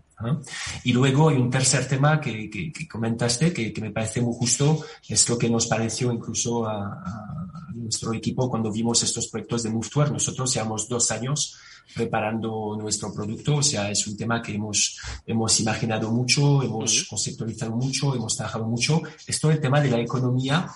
Y 0.83 0.93
luego 0.93 1.29
hay 1.29 1.37
un 1.37 1.49
tercer 1.49 1.87
tema 1.87 2.19
que, 2.19 2.49
que, 2.49 2.87
comentaste 2.87 3.53
que, 3.53 3.71
que, 3.71 3.81
me 3.81 3.91
parece 3.91 4.21
muy 4.21 4.33
justo. 4.35 4.83
Es 5.07 5.29
lo 5.29 5.37
que 5.37 5.49
nos 5.49 5.67
pareció 5.67 6.11
incluso 6.11 6.65
a, 6.65 6.85
a 6.85 7.71
nuestro 7.75 8.13
equipo 8.13 8.49
cuando 8.49 8.71
vimos 8.71 9.03
estos 9.03 9.27
proyectos 9.27 9.63
de 9.63 9.69
Move 9.69 9.89
Nosotros 10.11 10.53
llevamos 10.53 10.87
dos 10.87 11.11
años 11.11 11.57
preparando 11.93 12.75
nuestro 12.79 13.13
producto. 13.13 13.57
O 13.57 13.63
sea, 13.63 13.91
es 13.91 14.07
un 14.07 14.17
tema 14.17 14.41
que 14.41 14.55
hemos, 14.55 14.99
hemos 15.25 15.59
imaginado 15.59 16.11
mucho, 16.11 16.63
hemos 16.63 17.05
conceptualizado 17.07 17.75
mucho, 17.75 18.15
hemos 18.15 18.35
trabajado 18.35 18.65
mucho. 18.65 19.01
Es 19.27 19.39
todo 19.39 19.51
el 19.51 19.59
tema 19.59 19.81
de 19.81 19.91
la 19.91 19.99
economía 19.99 20.67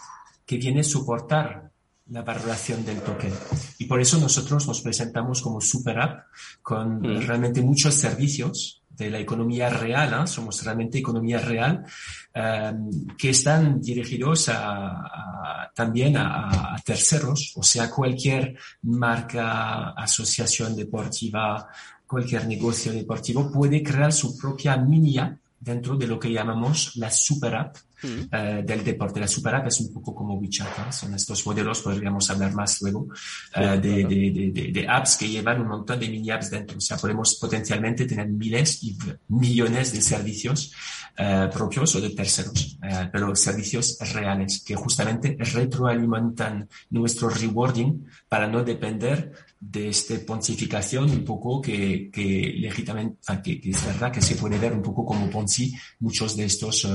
que 0.46 0.58
viene 0.58 0.82
a 0.82 0.84
soportar 0.84 1.72
la 2.10 2.22
valoración 2.22 2.86
del 2.86 3.02
token. 3.02 3.34
Y 3.80 3.86
por 3.86 4.00
eso 4.00 4.18
nosotros 4.18 4.68
nos 4.68 4.82
presentamos 4.82 5.42
como 5.42 5.62
super 5.62 6.00
app 6.00 6.26
con 6.62 7.02
mm. 7.02 7.28
realmente 7.28 7.62
muchos 7.62 7.96
servicios 7.96 8.84
de 8.98 9.12
la 9.12 9.20
economía 9.20 9.70
real, 9.70 10.24
¿eh? 10.24 10.28
somos 10.28 10.64
realmente 10.64 10.98
economía 10.98 11.38
real, 11.40 11.86
em, 12.34 12.90
que 13.16 13.30
están 13.30 13.80
dirigidos 13.80 14.50
a, 14.50 15.72
también 15.76 16.18
a, 16.18 16.74
a, 16.74 16.82
terceros, 16.84 17.54
o 17.56 17.62
sea, 17.62 17.92
cualquier 17.92 18.58
marca, 18.82 19.92
asociación 19.92 20.76
deportiva, 20.76 21.68
cualquier 22.08 22.48
negocio 22.48 22.92
deportivo 22.92 23.52
puede 23.52 23.84
crear 23.84 24.12
su 24.12 24.36
propia 24.36 24.78
mini 24.78 25.20
app 25.20 25.38
dentro 25.60 25.96
de 25.96 26.08
lo 26.08 26.20
que 26.20 26.32
llamamos 26.32 26.96
la 26.96 27.12
super 27.12 27.56
app 27.56 27.76
Mm. 28.02 28.30
Eh, 28.32 28.64
del 28.64 28.84
deporte. 28.84 29.20
La 29.20 29.28
Super 29.28 29.56
App 29.56 29.68
es 29.68 29.80
un 29.80 29.92
poco 29.92 30.14
como 30.14 30.36
WeChat, 30.36 30.92
son 30.92 31.16
estos 31.16 31.44
modelos, 31.48 31.82
podríamos 31.82 32.30
hablar 32.30 32.54
más 32.54 32.80
luego, 32.82 33.08
eh, 33.56 33.80
de, 33.82 34.04
de, 34.04 34.52
de, 34.54 34.72
de, 34.72 34.88
apps 34.88 35.18
que 35.18 35.28
llevan 35.28 35.62
un 35.62 35.68
montón 35.68 36.00
de 36.00 36.08
mini 36.08 36.30
apps 36.30 36.52
dentro. 36.52 36.78
O 36.78 36.82
sea, 36.82 36.98
podemos 36.98 37.36
potencialmente 37.36 38.06
tener 38.06 38.28
miles 38.28 38.84
y 38.84 38.96
millones 39.30 39.94
de 39.94 40.02
servicios 40.02 40.72
eh, 41.18 41.50
propios 41.52 41.96
o 41.96 42.02
de 42.02 42.12
terceros, 42.12 42.78
pero 43.12 43.36
servicios 43.36 43.98
reales 44.14 44.62
que 44.64 44.76
justamente 44.76 45.36
retroalimentan 45.40 46.70
nuestro 46.92 47.30
rewarding 47.30 48.06
para 48.30 48.48
no 48.48 48.64
depender 48.64 49.34
de 49.60 49.90
esta 49.90 50.14
pontificación 50.24 51.10
un 51.10 51.26
poco 51.26 51.60
que, 51.60 52.12
que 52.12 52.54
legítimamente, 52.60 53.18
que, 53.44 53.60
que, 53.60 53.72
es 53.72 53.86
verdad 53.88 54.12
que 54.12 54.22
se 54.22 54.36
puede 54.36 54.60
ver 54.60 54.74
un 54.74 54.84
poco 54.84 55.04
como 55.04 55.28
Ponzi 55.32 55.74
muchos 56.00 56.38
de 56.38 56.46
estos 56.46 56.88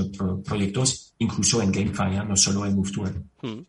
proyectos 0.45 0.92
incluso 1.19 1.61
en 1.61 1.71
GameFi, 1.71 2.17
¿eh? 2.17 2.23
no 2.27 2.35
solo 2.35 2.65
en 2.65 2.75
Move 2.75 2.91
hmm. 3.41 3.61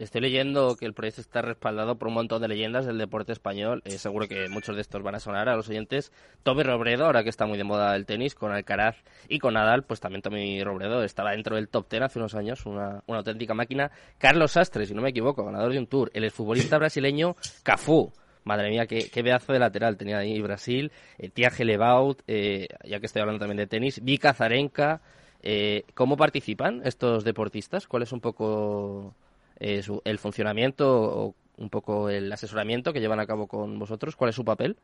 Estoy 0.00 0.22
leyendo 0.22 0.76
que 0.76 0.86
el 0.86 0.94
proyecto 0.94 1.20
está 1.20 1.42
respaldado 1.42 1.98
por 1.98 2.08
un 2.08 2.14
montón 2.14 2.40
de 2.40 2.48
leyendas 2.48 2.86
del 2.86 2.96
deporte 2.96 3.32
español. 3.32 3.82
Eh, 3.84 3.98
seguro 3.98 4.26
que 4.28 4.48
muchos 4.48 4.74
de 4.74 4.80
estos 4.80 5.02
van 5.02 5.14
a 5.14 5.20
sonar 5.20 5.50
a 5.50 5.56
los 5.56 5.68
oyentes. 5.68 6.10
Tommy 6.42 6.62
Robredo, 6.62 7.04
ahora 7.04 7.22
que 7.22 7.28
está 7.28 7.44
muy 7.44 7.58
de 7.58 7.64
moda 7.64 7.94
el 7.94 8.06
tenis, 8.06 8.34
con 8.34 8.50
Alcaraz 8.50 8.96
y 9.28 9.38
con 9.38 9.52
Nadal, 9.52 9.82
pues 9.82 10.00
también 10.00 10.22
Tommy 10.22 10.64
Robredo 10.64 11.04
estaba 11.04 11.32
dentro 11.32 11.56
del 11.56 11.68
top 11.68 11.86
ten 11.86 12.02
hace 12.02 12.18
unos 12.18 12.34
años, 12.34 12.64
una, 12.64 13.02
auténtica 13.06 13.52
máquina. 13.52 13.90
Carlos 14.16 14.52
Sastre, 14.52 14.86
si 14.86 14.94
no 14.94 15.02
me 15.02 15.10
equivoco, 15.10 15.44
ganador 15.44 15.70
de 15.70 15.78
un 15.78 15.86
tour. 15.86 16.10
El 16.14 16.30
futbolista 16.30 16.78
brasileño 16.78 17.36
Cafú. 17.62 18.10
Madre 18.44 18.70
mía, 18.70 18.86
qué, 18.86 19.10
qué 19.10 19.22
pedazo 19.22 19.52
de 19.52 19.58
lateral 19.58 19.98
tenía 19.98 20.16
ahí 20.16 20.40
Brasil. 20.40 20.90
Eh, 21.18 21.28
Tiago 21.28 21.62
Levaut, 21.62 22.22
eh, 22.26 22.68
ya 22.84 23.00
que 23.00 23.04
estoy 23.04 23.20
hablando 23.20 23.40
también 23.40 23.58
de 23.58 23.66
tenis. 23.66 24.02
Vika 24.02 24.32
Zarenka. 24.32 25.02
Eh, 25.42 25.84
¿Cómo 25.94 26.16
participan 26.16 26.82
estos 26.84 27.24
deportistas? 27.24 27.86
¿Cuál 27.86 28.02
es 28.02 28.12
un 28.12 28.20
poco 28.20 29.14
eh, 29.58 29.82
el 30.04 30.18
funcionamiento 30.18 31.02
o 31.02 31.34
un 31.56 31.70
poco 31.70 32.10
el 32.10 32.30
asesoramiento 32.32 32.92
que 32.92 33.00
llevan 33.00 33.20
a 33.20 33.26
cabo 33.26 33.46
con 33.46 33.78
vosotros? 33.78 34.16
¿Cuál 34.16 34.30
es 34.30 34.36
su 34.36 34.44
papel? 34.44 34.76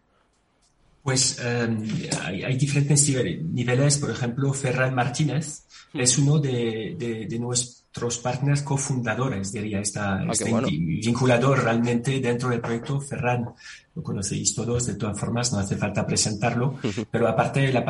Pues 1.07 1.39
em, 1.39 1.79
hay, 2.21 2.57
diferentes 2.57 3.09
niveles. 3.09 3.99
Por 3.99 4.11
ejemplo, 4.11 4.53
Ferran 4.53 4.93
Martínez 4.93 5.63
hmm. 5.93 6.01
es 6.01 6.19
uno 6.19 6.41
de, 6.41 6.97
de, 7.31 7.39
nuestros 7.39 8.19
partners 8.19 8.63
cofundadores, 8.63 9.53
diría, 9.53 9.79
está, 9.79 10.17
ah, 10.17 10.33
vinculador 10.67 11.63
realmente 11.63 12.19
dentro 12.19 12.49
del 12.49 12.61
proyecto. 12.61 13.01
Ferran, 13.01 13.45
lo 13.95 14.03
conocéis 14.03 14.53
todos, 14.53 14.87
de 14.87 14.97
todas 14.97 15.17
formas, 15.17 15.53
no 15.53 15.61
hace 15.61 15.77
falta 15.77 16.05
presentarlo, 16.05 16.75
pero 17.09 17.29
aparte, 17.29 17.73
la, 17.73 17.85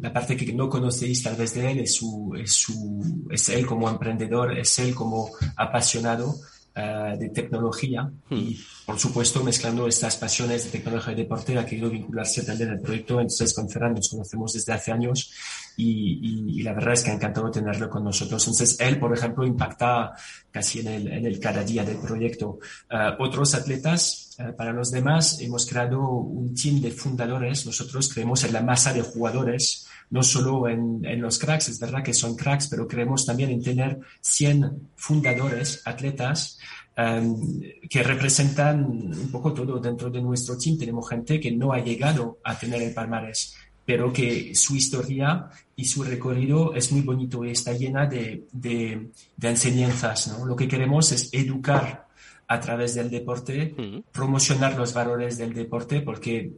la 0.00 0.12
parte 0.12 0.36
que 0.36 0.52
no 0.52 0.68
conocéis 0.68 1.22
tal 1.22 1.36
vez 1.36 1.54
de 1.54 1.70
él 1.70 1.78
es, 1.78 1.94
su, 1.94 2.34
es, 2.36 2.52
su, 2.52 3.28
es 3.30 3.48
él 3.48 3.64
como 3.64 3.88
emprendedor, 3.88 4.58
es 4.58 4.76
él 4.80 4.92
como 4.92 5.30
apasionado 5.54 6.34
eh, 6.78 7.16
de 7.18 7.30
tecnología 7.30 8.06
y, 8.28 8.34
hmm. 8.34 8.56
por 8.84 8.98
supuesto, 8.98 9.42
mezclando 9.42 9.88
estas 9.88 10.14
pasiones 10.16 10.64
de 10.64 10.70
tecnología 10.72 11.14
y 11.14 11.16
deporte, 11.16 11.58
ha 11.58 11.64
querido 11.64 11.88
vincularse 11.88 12.42
también 12.42 12.68
al 12.68 12.80
proyecto. 12.80 13.18
Entonces, 13.18 13.54
con 13.54 13.70
Ferran 13.70 13.94
nos 13.94 14.10
conocemos 14.10 14.52
desde 14.52 14.74
hace 14.74 14.92
años 14.92 15.32
y, 15.78 16.58
y, 16.58 16.62
la 16.62 16.74
verdad 16.74 16.92
es 16.92 17.02
que 17.02 17.12
ha 17.12 17.14
encantado 17.14 17.50
tenerlo 17.50 17.88
con 17.88 18.04
nosotros. 18.04 18.42
Entonces, 18.46 18.78
él, 18.78 18.98
por 18.98 19.16
ejemplo, 19.16 19.46
impacta 19.46 20.12
casi 20.50 20.80
en 20.80 20.88
el, 20.88 21.08
en 21.08 21.24
el 21.24 21.40
cada 21.40 21.64
día 21.64 21.82
del 21.82 21.96
proyecto. 21.96 22.58
Uh, 22.90 23.22
otros 23.22 23.54
atletas, 23.54 24.36
uh, 24.38 24.54
para 24.54 24.74
los 24.74 24.90
demás, 24.90 25.40
hemos 25.40 25.64
creado 25.64 26.00
un 26.00 26.54
team 26.54 26.82
de 26.82 26.90
fundadores. 26.90 27.64
Nosotros 27.64 28.12
creemos 28.12 28.44
en 28.44 28.52
la 28.52 28.60
masa 28.60 28.92
de 28.92 29.00
jugadores 29.00 29.86
no 30.10 30.22
solo 30.22 30.68
en, 30.68 31.04
en, 31.04 31.20
los 31.20 31.38
cracks, 31.38 31.68
es 31.68 31.80
verdad 31.80 32.02
que 32.02 32.14
son 32.14 32.36
cracks, 32.36 32.68
pero 32.68 32.86
creemos 32.86 33.26
también 33.26 33.50
en 33.50 33.62
tener 33.62 33.98
100 34.20 34.90
fundadores, 34.94 35.82
atletas, 35.84 36.58
um, 36.96 37.60
que 37.88 38.02
representan 38.02 38.84
un 38.84 39.30
poco 39.30 39.52
todo 39.52 39.78
dentro 39.78 40.10
de 40.10 40.22
nuestro 40.22 40.56
team. 40.56 40.78
Tenemos 40.78 41.08
gente 41.08 41.40
que 41.40 41.52
no 41.52 41.72
ha 41.72 41.80
llegado 41.80 42.38
a 42.44 42.58
tener 42.58 42.82
el 42.82 42.94
palmarés, 42.94 43.56
pero 43.84 44.12
que 44.12 44.54
su 44.54 44.76
historia 44.76 45.48
y 45.74 45.84
su 45.84 46.02
recorrido 46.02 46.74
es 46.74 46.92
muy 46.92 47.02
bonito 47.02 47.44
y 47.44 47.50
está 47.50 47.72
llena 47.72 48.06
de, 48.06 48.46
de, 48.52 49.10
de 49.36 49.48
enseñanzas. 49.48 50.28
¿no? 50.28 50.46
Lo 50.46 50.56
que 50.56 50.68
queremos 50.68 51.12
es 51.12 51.30
educar 51.32 52.05
a 52.48 52.60
través 52.60 52.94
del 52.94 53.10
deporte, 53.10 53.74
promocionar 54.12 54.76
los 54.76 54.94
valores 54.94 55.36
del 55.36 55.52
deporte, 55.52 56.00
porque 56.00 56.52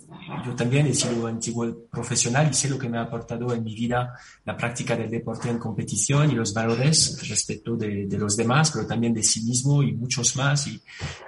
yo 0.44 0.54
también 0.54 0.86
he 0.86 0.94
sido 0.94 1.26
antiguo 1.26 1.88
profesional 1.90 2.48
y 2.50 2.54
sé 2.54 2.68
lo 2.68 2.78
que 2.78 2.88
me 2.90 2.98
ha 2.98 3.02
aportado 3.02 3.54
en 3.54 3.64
mi 3.64 3.74
vida 3.74 4.12
la 4.44 4.56
práctica 4.56 4.96
del 4.96 5.10
deporte 5.10 5.48
en 5.48 5.58
competición 5.58 6.30
y 6.30 6.34
los 6.34 6.52
valores 6.52 7.26
respecto 7.28 7.74
de, 7.76 8.06
de 8.06 8.18
los 8.18 8.36
demás, 8.36 8.70
pero 8.70 8.86
también 8.86 9.14
de 9.14 9.22
sí 9.22 9.42
mismo 9.42 9.82
y 9.82 9.92
muchos 9.92 10.36
más, 10.36 10.66
y, 10.66 10.80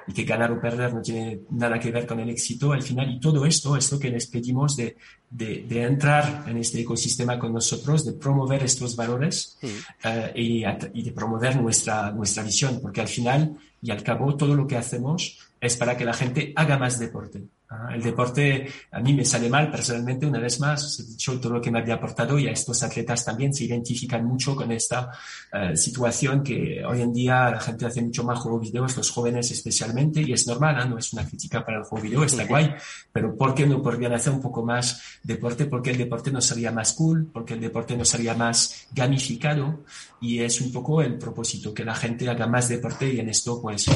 y, 0.07 0.13
que 0.13 0.25
ganar 0.25 0.53
o 0.53 0.61
perder 0.61 0.93
no 0.93 1.01
tiene 1.01 1.41
nada 1.51 1.79
que 1.79 1.91
ver 1.91 2.07
con 2.07 2.21
el 2.21 2.29
éxito 2.29 2.73
al 2.73 2.83
final. 2.83 3.11
Y 3.11 3.19
todo 3.19 3.47
esto 3.47 3.77
es 3.77 3.91
lo 3.91 3.99
que 3.99 4.11
les 4.11 4.27
pedimos 4.27 4.77
de, 4.77 4.97
de, 5.31 5.65
de 5.69 5.83
entrar 5.85 6.45
en 6.49 6.57
este 6.59 6.81
ecosistema 6.81 7.39
con 7.39 7.53
nosotros, 7.53 8.05
de 8.05 8.13
promover 8.13 8.65
estos 8.65 8.97
valores 8.97 9.59
uh, 9.63 10.37
y, 10.37 10.65
y 10.93 11.03
de 11.03 11.13
promover 11.13 11.57
nuestra, 11.57 12.11
nuestra 12.11 12.43
visión, 12.43 12.81
porque 12.83 13.01
al 13.01 13.09
final 13.09 13.57
y 13.81 13.91
al 13.93 14.03
cabo 14.03 14.37
todo 14.37 14.55
lo 14.55 14.67
que 14.67 14.77
hacemos 14.77 15.39
es 15.61 15.77
para 15.77 15.97
que 15.97 16.05
la 16.05 16.15
gente 16.15 16.53
haga 16.57 16.77
más 16.79 16.99
deporte. 16.99 17.43
Ah, 17.73 17.95
el 17.95 18.03
deporte 18.03 18.67
a 18.91 18.99
mí 18.99 19.15
me 19.15 19.25
sale 19.25 19.49
mal 19.49 19.71
personalmente, 19.71 20.27
una 20.27 20.41
vez 20.41 20.59
más, 20.59 20.99
he 20.99 21.05
dicho 21.05 21.39
todo 21.39 21.53
lo 21.53 21.61
que 21.61 21.71
me 21.71 21.79
había 21.79 21.95
aportado 21.95 22.37
y 22.37 22.49
a 22.49 22.51
estos 22.51 22.83
atletas 22.83 23.25
también 23.25 23.55
se 23.55 23.63
identifican 23.63 24.25
mucho 24.25 24.57
con 24.57 24.73
esta 24.73 25.13
uh, 25.53 25.77
situación 25.77 26.43
que 26.43 26.85
hoy 26.85 27.03
en 27.03 27.13
día 27.13 27.49
la 27.49 27.61
gente 27.61 27.87
hace 27.87 28.03
mucho 28.03 28.25
más 28.25 28.41
juego 28.41 28.59
videos, 28.59 28.97
los 28.97 29.09
jóvenes 29.13 29.53
especialmente, 29.53 30.21
y 30.21 30.33
es 30.33 30.49
normal, 30.49 30.83
¿eh? 30.83 30.89
no 30.89 30.99
es 30.99 31.13
una 31.13 31.25
crítica 31.25 31.65
para 31.65 31.79
el 31.79 31.85
juego 31.85 32.03
video, 32.03 32.25
está 32.25 32.45
guay, 32.45 32.75
pero 33.13 33.37
¿por 33.37 33.55
qué 33.55 33.65
no 33.69 33.81
podrían 33.81 34.15
hacer 34.15 34.33
un 34.33 34.41
poco 34.41 34.65
más 34.65 35.01
deporte? 35.23 35.67
Porque 35.67 35.91
el 35.91 35.99
deporte 35.99 36.33
no 36.33 36.41
sería 36.41 36.73
más 36.73 36.93
cool, 36.95 37.31
porque 37.33 37.55
el 37.55 37.61
deporte 37.61 37.97
no 37.97 38.05
sería 38.05 38.35
más 38.35 38.89
gamificado 38.91 39.85
y 40.21 40.41
es 40.41 40.61
un 40.61 40.73
poco 40.73 41.03
el 41.03 41.17
propósito, 41.17 41.73
que 41.73 41.85
la 41.85 41.95
gente 41.95 42.29
haga 42.29 42.49
más 42.49 42.69
deporte 42.69 43.15
y 43.15 43.21
en 43.21 43.29
esto 43.29 43.63
pues 43.63 43.87
uh, 43.87 43.93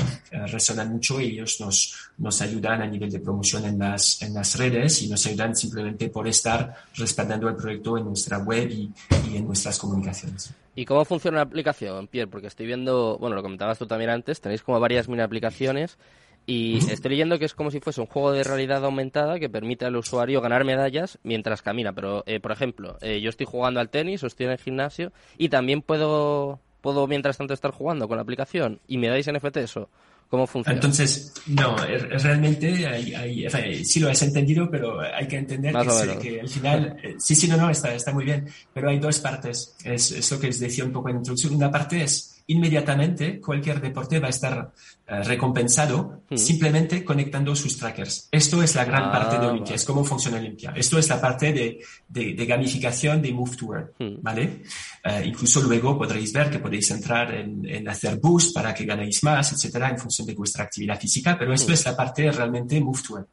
resonan 0.47 0.93
mucho 0.93 1.21
y 1.21 1.33
ellos 1.33 1.57
nos, 1.59 2.13
nos 2.19 2.41
ayudan 2.41 2.81
a 2.81 2.87
nivel 2.87 3.11
de 3.11 3.19
promoción 3.19 3.64
en 3.65 3.79
las, 3.79 4.23
en 4.23 4.35
las 4.35 4.57
redes 4.57 5.03
y 5.03 5.09
nos 5.09 5.27
ayudan 5.27 5.57
simplemente 5.57 6.09
por 6.09 6.29
estar 6.29 6.75
respaldando 6.95 7.49
el 7.49 7.57
proyecto 7.57 7.99
en 7.99 8.05
nuestra 8.05 8.39
web 8.39 8.71
y, 8.71 8.91
y 9.31 9.37
en 9.37 9.47
nuestras 9.47 9.79
comunicaciones. 9.79 10.53
¿Y 10.77 10.85
cómo 10.85 11.05
funciona 11.05 11.37
la 11.37 11.43
aplicación, 11.43 12.09
Pierre? 12.09 12.31
Porque 12.31 12.49
estoy 12.49 12.67
viendo, 12.67 13.17
bueno, 13.19 13.37
lo 13.37 13.43
comentabas 13.43 13.79
tú 13.79 13.87
también 13.87 14.11
antes, 14.11 14.41
tenéis 14.41 14.63
como 14.63 14.81
varias 14.81 15.09
mini 15.09 15.23
aplicaciones 15.23 15.99
y 16.47 16.79
estoy 16.91 17.13
leyendo 17.13 17.39
que 17.39 17.47
es 17.47 17.55
como 17.55 17.71
si 17.71 17.81
fuese 17.81 18.01
un 18.01 18.07
juego 18.07 18.33
de 18.33 18.45
realidad 18.45 18.85
aumentada 18.85 19.39
que 19.39 19.49
permite 19.49 19.87
al 19.87 19.97
usuario 19.97 20.43
ganar 20.43 20.65
medallas 20.65 21.19
mientras 21.23 21.63
camina. 21.63 21.93
Pero, 21.95 22.23
eh, 22.27 22.41
por 22.41 22.53
ejemplo, 22.53 22.99
eh, 23.01 23.21
yo 23.21 23.31
estoy 23.31 23.47
jugando 23.47 23.81
al 23.81 23.89
tenis 23.89 24.23
o 24.23 24.27
estoy 24.27 24.47
en 24.47 24.53
el 24.53 24.59
gimnasio 24.59 25.13
y 25.39 25.49
también 25.49 25.81
puedo, 25.81 26.61
puedo 26.81 27.07
mientras 27.07 27.39
tanto 27.39 27.55
estar 27.55 27.71
jugando 27.71 28.09
con 28.09 28.17
la 28.17 28.23
aplicación 28.23 28.81
y 28.87 28.99
me 28.99 29.09
dais 29.09 29.31
NFT 29.31 29.57
eso. 29.59 29.89
¿Cómo 30.29 30.47
funciona? 30.47 30.75
Entonces, 30.75 31.33
no, 31.47 31.77
realmente 31.77 32.87
hay, 32.87 33.15
hay, 33.15 33.85
sí 33.85 34.01
lo 34.01 34.11
has 34.11 34.23
entendido, 34.23 34.69
pero 34.71 35.01
hay 35.01 35.29
que 35.29 35.37
entender 35.37 35.75
que, 35.75 36.19
que, 36.19 36.41
al 36.41 36.49
final, 36.49 36.97
eh, 37.03 37.15
sí, 37.19 37.35
sí, 37.35 37.47
no, 37.47 37.57
no, 37.57 37.71
está, 37.71 37.95
está 37.95 38.13
muy 38.13 38.25
bien, 38.25 38.49
pero 38.73 38.91
hay 38.91 38.99
dos 38.99 39.21
partes. 39.21 39.75
Es, 39.85 40.11
es 40.11 40.31
lo 40.31 40.41
que 40.41 40.49
les 40.49 40.59
decía 40.59 40.85
un 40.85 40.93
poco 40.93 41.11
en 41.11 41.19
introducción. 41.19 41.55
Una 41.55 41.71
parte 41.71 42.03
es 42.03 42.34
inmediatamente 42.47 43.41
cualquier 43.41 43.81
deporte 43.81 44.19
va 44.21 44.27
a 44.27 44.31
estar 44.31 44.73
eh, 45.07 45.23
recompensado 45.23 46.23
Mm. 46.31 46.37
simplemente 46.37 47.05
conectando 47.05 47.55
sus 47.55 47.77
trackers. 47.77 48.29
Esto 48.31 48.63
es 48.63 48.75
la 48.75 48.85
gran 48.87 49.05
Ah, 49.05 49.13
parte 49.13 49.39
de 49.39 49.47
Olympia, 49.47 49.65
vale. 49.73 49.75
es 49.77 49.85
cómo 49.85 50.03
funciona 50.05 50.39
Olympia. 50.39 50.73
Esto 50.75 50.99
es 50.99 51.09
la 51.09 51.21
parte 51.21 51.53
de, 51.53 51.79
de- 52.09 52.33
de 52.35 52.47
gamificación 52.47 53.21
de 53.21 53.33
Move 53.33 53.57
to 53.57 53.75
Earn, 53.75 53.91
Mm. 53.99 54.23
¿vale? 54.23 54.63
Eh, 55.05 55.23
incluso 55.27 55.61
luego 55.63 55.99
podréis 55.99 56.33
ver 56.33 56.49
que 56.51 56.59
podéis 56.59 56.91
entrar 56.91 57.35
en, 57.35 57.67
en 57.69 57.87
hacer 57.89 58.17
boost 58.17 58.55
para 58.55 58.73
que 58.75 58.85
ganéis 58.87 59.23
más, 59.23 59.53
etcétera, 59.53 59.91
en 59.91 59.99
función 59.99 60.27
de 60.27 60.35
vuestra 60.35 60.65
actividad 60.65 60.99
física, 60.99 61.37
pero 61.39 61.53
esto 61.53 61.71
Mm. 61.71 61.75
es 61.75 61.85
la 61.85 61.97
parte 61.97 62.31
realmente 62.33 62.81
Move 62.81 63.01
to 63.07 63.17
Earn. 63.19 63.27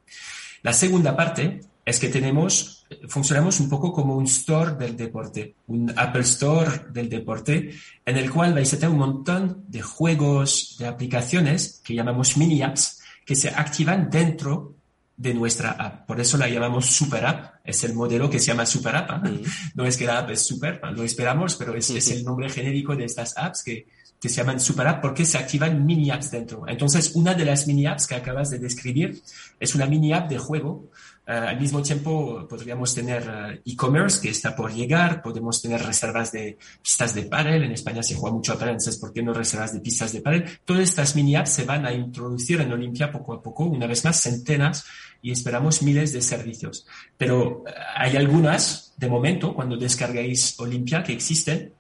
La 0.64 0.74
segunda 0.74 1.16
parte 1.16 1.62
es 1.86 2.00
que 2.00 2.10
tenemos, 2.10 2.81
funcionamos 3.08 3.60
un 3.60 3.70
poco 3.70 3.92
como 3.92 4.16
un 4.16 4.26
store 4.26 4.76
del 4.76 4.96
deporte, 4.98 5.56
un 5.68 5.94
Apple 5.96 6.22
Store 6.22 6.86
del 6.92 7.10
deporte, 7.10 7.72
en 8.06 8.18
el 8.18 8.30
cual 8.30 8.54
vais 8.54 8.74
a 8.74 8.78
tener 8.78 8.92
un 8.92 9.00
montón 9.00 9.66
de 9.68 9.82
juegos, 9.82 10.76
de 10.80 10.88
aplicaciones 10.88 11.82
que 11.84 11.96
llamamos 11.96 12.38
mini 12.38 12.62
apps, 12.62 13.02
que 13.26 13.36
se 13.36 13.50
activan 13.50 14.10
dentro 14.10 14.76
de 15.16 15.34
nuestra 15.34 15.72
app. 15.72 16.08
Por 16.08 16.20
eso 16.20 16.38
la 16.38 16.50
llamamos 16.50 16.88
Super 16.88 17.26
App. 17.26 17.56
Es 17.64 17.84
el 17.84 17.94
modelo 17.94 18.30
que 18.30 18.40
se 18.40 18.48
llama 18.48 18.66
Super 18.66 18.96
App. 18.96 19.26
¿eh? 19.26 19.42
No 19.76 19.86
es 19.86 19.96
que 19.96 20.06
la 20.06 20.18
app 20.18 20.32
es 20.32 20.44
super, 20.44 20.82
lo 20.94 21.04
esperamos, 21.04 21.56
pero 21.56 21.76
es, 21.76 21.92
es 21.92 22.10
el 22.10 22.24
nombre 22.24 22.50
genérico 22.50 22.96
de 22.96 23.06
estas 23.06 23.38
apps 23.38 23.62
que, 23.62 23.86
que 24.20 24.30
se 24.30 24.36
llaman 24.38 24.60
Super 24.60 24.88
App 24.88 25.02
porque 25.02 25.26
se 25.26 25.38
activan 25.38 25.86
mini 25.86 26.12
apps 26.12 26.32
dentro. 26.32 26.68
Entonces, 26.68 27.12
una 27.16 27.34
de 27.34 27.46
las 27.46 27.68
mini 27.68 27.88
apps 27.88 28.06
que 28.06 28.16
acabas 28.16 28.50
de 28.50 28.60
describir 28.60 29.22
es 29.60 29.76
una 29.76 29.86
mini 29.86 30.14
app 30.14 30.30
de 30.30 30.38
juego. 30.38 30.90
Eh, 31.28 31.34
al 31.34 31.60
mismo 31.60 31.84
tiempo, 31.84 32.48
podríamos 32.48 32.96
tener 32.96 33.24
eh, 33.24 33.62
e-commerce 33.66 34.20
que 34.20 34.30
está 34.30 34.56
por 34.56 34.74
llegar, 34.74 35.22
podemos 35.22 35.62
tener 35.62 35.82
reservas 35.84 36.32
de 36.32 36.58
pistas 36.82 37.14
de 37.14 37.24
pádel. 37.24 37.64
En 37.64 37.72
España 37.72 38.02
se 38.02 38.16
juega 38.16 38.36
mucho 38.36 38.54
a 38.54 38.56
pádel, 38.56 38.72
entonces, 38.72 38.98
¿por 38.98 39.14
qué 39.14 39.22
no 39.22 39.34
reservas 39.34 39.74
de 39.74 39.82
pistas 39.82 40.14
de 40.14 40.22
pádel? 40.22 40.46
Todas 40.66 40.84
estas 40.84 41.16
mini 41.16 41.36
apps 41.36 41.52
se 41.52 41.64
van 41.64 41.86
a 41.86 41.94
introducir 41.94 42.60
en 42.60 42.72
Olimpia 42.72 43.12
poco 43.12 43.34
a 43.34 43.42
poco, 43.42 43.66
una 43.66 43.86
vez 43.86 44.04
más, 44.04 44.20
centenas 44.20 44.84
y 45.22 45.32
esperamos 45.32 45.84
miles 45.84 46.12
de 46.12 46.22
servicios. 46.22 46.88
Pero 47.18 47.64
eh, 47.68 47.72
hay 47.96 48.18
algunas, 48.18 48.96
de 48.98 49.08
momento, 49.08 49.54
cuando 49.54 49.78
descargáis 49.78 50.60
Olimpia, 50.60 51.04
que 51.04 51.14
existen, 51.14 51.72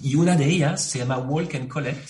y 0.00 0.14
una 0.14 0.36
de 0.36 0.44
ellas 0.44 0.80
se 0.82 1.00
llama 1.00 1.18
Walk 1.18 1.56
and 1.56 1.68
Collect, 1.68 2.08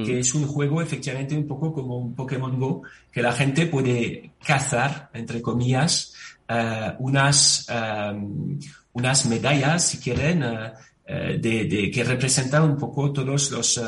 Mm. 0.00 0.04
que 0.06 0.18
es 0.18 0.34
un 0.34 0.46
juego 0.46 0.80
efectivamente 0.82 1.36
un 1.36 1.46
poco 1.46 1.72
como 1.72 1.96
un 1.98 2.14
Pokémon 2.14 2.58
Go, 2.58 2.82
que 3.12 3.22
la 3.22 3.32
gente 3.32 3.66
puede 3.66 4.32
cazar, 4.44 5.10
entre 5.14 5.40
comillas, 5.40 6.12
eh, 6.48 6.92
unas, 6.98 7.66
um, 7.70 8.58
unas 8.94 9.26
medallas, 9.26 9.84
si 9.84 9.98
quieren, 9.98 10.42
eh, 10.42 10.72
eh, 11.06 11.38
de, 11.40 11.64
de- 11.66 11.90
que 11.90 12.02
representan 12.04 12.62
un 12.64 12.76
poco 12.76 13.12
todos 13.12 13.50
los, 13.50 13.80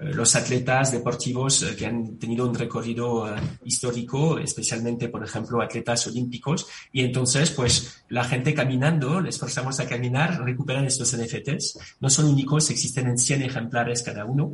los 0.00 0.36
atletas 0.36 0.92
deportivos 0.92 1.64
que 1.76 1.86
han 1.86 2.18
tenido 2.18 2.46
un 2.48 2.54
recorrido 2.54 3.34
histórico, 3.64 4.38
especialmente, 4.38 5.08
por 5.08 5.24
ejemplo, 5.24 5.60
atletas 5.60 6.06
olímpicos. 6.06 6.66
Y 6.92 7.00
entonces, 7.02 7.50
pues, 7.50 8.04
la 8.08 8.22
gente 8.24 8.54
caminando, 8.54 9.20
les 9.20 9.38
forzamos 9.38 9.80
a 9.80 9.86
caminar, 9.88 10.40
recuperan 10.44 10.84
estos 10.84 11.16
NFTs. 11.16 11.78
No 12.00 12.08
son 12.10 12.26
únicos, 12.26 12.70
existen 12.70 13.08
en 13.08 13.18
100 13.18 13.42
ejemplares 13.42 14.02
cada 14.04 14.24
uno 14.24 14.52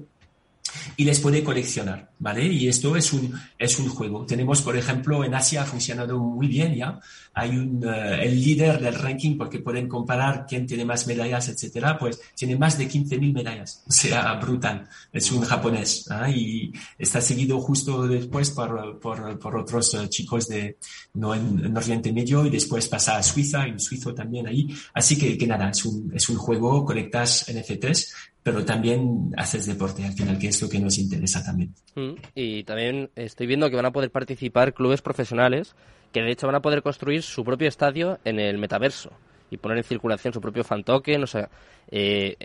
y 0.97 1.05
les 1.05 1.21
puede 1.21 1.43
coleccionar, 1.43 2.11
¿vale? 2.19 2.45
Y 2.47 2.69
esto 2.69 2.97
es 2.97 3.13
un, 3.13 3.35
es 3.59 3.79
un 3.79 3.89
juego. 3.89 4.27
Tenemos, 4.27 4.63
por 4.63 4.77
ejemplo, 4.77 5.25
en 5.25 5.35
Asia 5.35 5.63
ha 5.63 5.67
funcionado 5.67 6.19
muy 6.19 6.47
bien 6.47 6.75
ya. 6.75 7.01
Hay 7.35 7.51
un, 7.51 7.83
eh, 7.85 8.25
el 8.25 8.41
líder 8.41 8.81
del 8.81 8.95
ranking, 8.95 9.37
porque 9.37 9.59
pueden 9.59 9.89
comparar 9.89 10.47
quién 10.49 10.67
tiene 10.67 10.85
más 10.85 11.07
medallas, 11.07 11.49
etcétera, 11.49 11.99
pues 11.99 12.21
tiene 12.35 12.57
más 12.57 12.79
de 12.79 12.89
15.000 12.89 13.33
medallas. 13.33 13.83
O 13.89 13.93
sea, 13.93 14.35
brutal. 14.35 14.87
Es 15.13 15.31
un 15.33 15.43
japonés, 15.43 16.07
¿ah? 16.11 16.29
Y 16.29 16.73
está 16.99 17.21
seguido 17.21 17.59
justo 17.61 18.07
después 18.07 18.51
por, 18.51 18.99
por, 19.01 19.39
por 19.39 19.57
otros 19.57 19.95
eh, 19.95 20.09
chicos 20.09 20.49
de, 20.49 20.77
no 21.15 21.35
en, 21.35 21.65
en 21.65 21.77
Oriente 21.77 22.13
Medio 22.13 22.45
y 22.45 22.51
después 22.51 22.89
pasa 22.89 23.17
a 23.17 23.23
Suiza, 23.23 23.63
hay 23.63 23.71
un 23.73 23.81
suizo 23.81 24.15
también 24.15 24.47
ahí. 24.47 24.69
Así 24.93 25.19
que, 25.19 25.39
que 25.39 25.47
nada, 25.47 25.71
es 25.71 25.85
un, 25.85 26.13
es 26.15 26.29
un 26.29 26.37
juego, 26.37 26.85
conectas 26.85 27.47
NFTs, 27.53 28.15
pero 28.43 28.65
también 28.65 29.33
haces 29.37 29.67
deporte 29.67 30.05
al 30.05 30.13
final, 30.13 30.39
que 30.39 30.49
es 30.49 30.61
lo 30.61 30.69
que 30.69 30.79
nos 30.79 30.99
interesa 30.99 31.43
también. 31.43 31.75
Mm, 31.95 32.13
Y 32.35 32.65
también 32.65 33.11
estoy 33.17 33.47
viendo 33.47 33.71
que 33.71 33.77
van 33.77 33.87
a 33.87 33.93
poder 33.93 34.11
participar 34.11 34.75
clubes 34.75 35.01
profesionales 35.01 35.75
que 36.15 36.23
de 36.23 36.31
hecho 36.31 36.47
van 36.47 36.55
a 36.55 36.63
poder 36.63 36.83
construir 36.83 37.23
su 37.23 37.45
propio 37.45 37.67
estadio 37.67 38.21
en 38.25 38.39
el 38.39 38.57
metaverso 38.57 39.11
y 39.51 39.57
poner 39.57 39.79
en 39.79 39.85
circulación 39.85 40.33
su 40.33 40.41
propio 40.41 40.63
fan 40.63 40.85
token. 40.85 41.25
O 41.25 41.27
sea, 41.27 41.51
eh, 41.91 42.37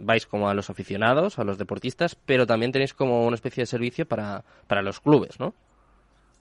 vais 0.00 0.26
como 0.26 0.48
a 0.48 0.54
los 0.54 0.70
aficionados, 0.70 1.38
a 1.38 1.44
los 1.44 1.58
deportistas, 1.58 2.16
pero 2.16 2.46
también 2.46 2.72
tenéis 2.72 2.94
como 2.94 3.26
una 3.26 3.34
especie 3.34 3.62
de 3.62 3.66
servicio 3.66 4.08
para, 4.08 4.42
para 4.66 4.80
los 4.80 4.98
clubes, 5.00 5.38
¿no? 5.38 5.54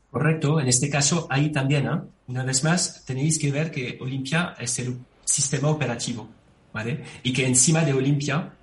Correcto, 0.10 0.62
en 0.62 0.70
este 0.70 0.90
caso 0.90 1.28
ahí 1.30 1.52
también, 1.52 1.86
¿eh? 1.88 2.02
una 2.28 2.46
vez 2.46 2.64
más, 2.64 3.04
tenéis 3.06 3.38
que 3.38 3.52
ver 3.52 3.70
que 3.70 3.98
Olimpia 4.00 4.56
es 4.58 4.80
el 4.80 4.98
sistema 5.26 5.70
operativo, 5.70 6.30
¿vale? 6.72 7.04
Y 7.22 7.34
que 7.34 7.46
encima 7.46 7.84
de 7.84 7.94
Olimpia 7.94 8.54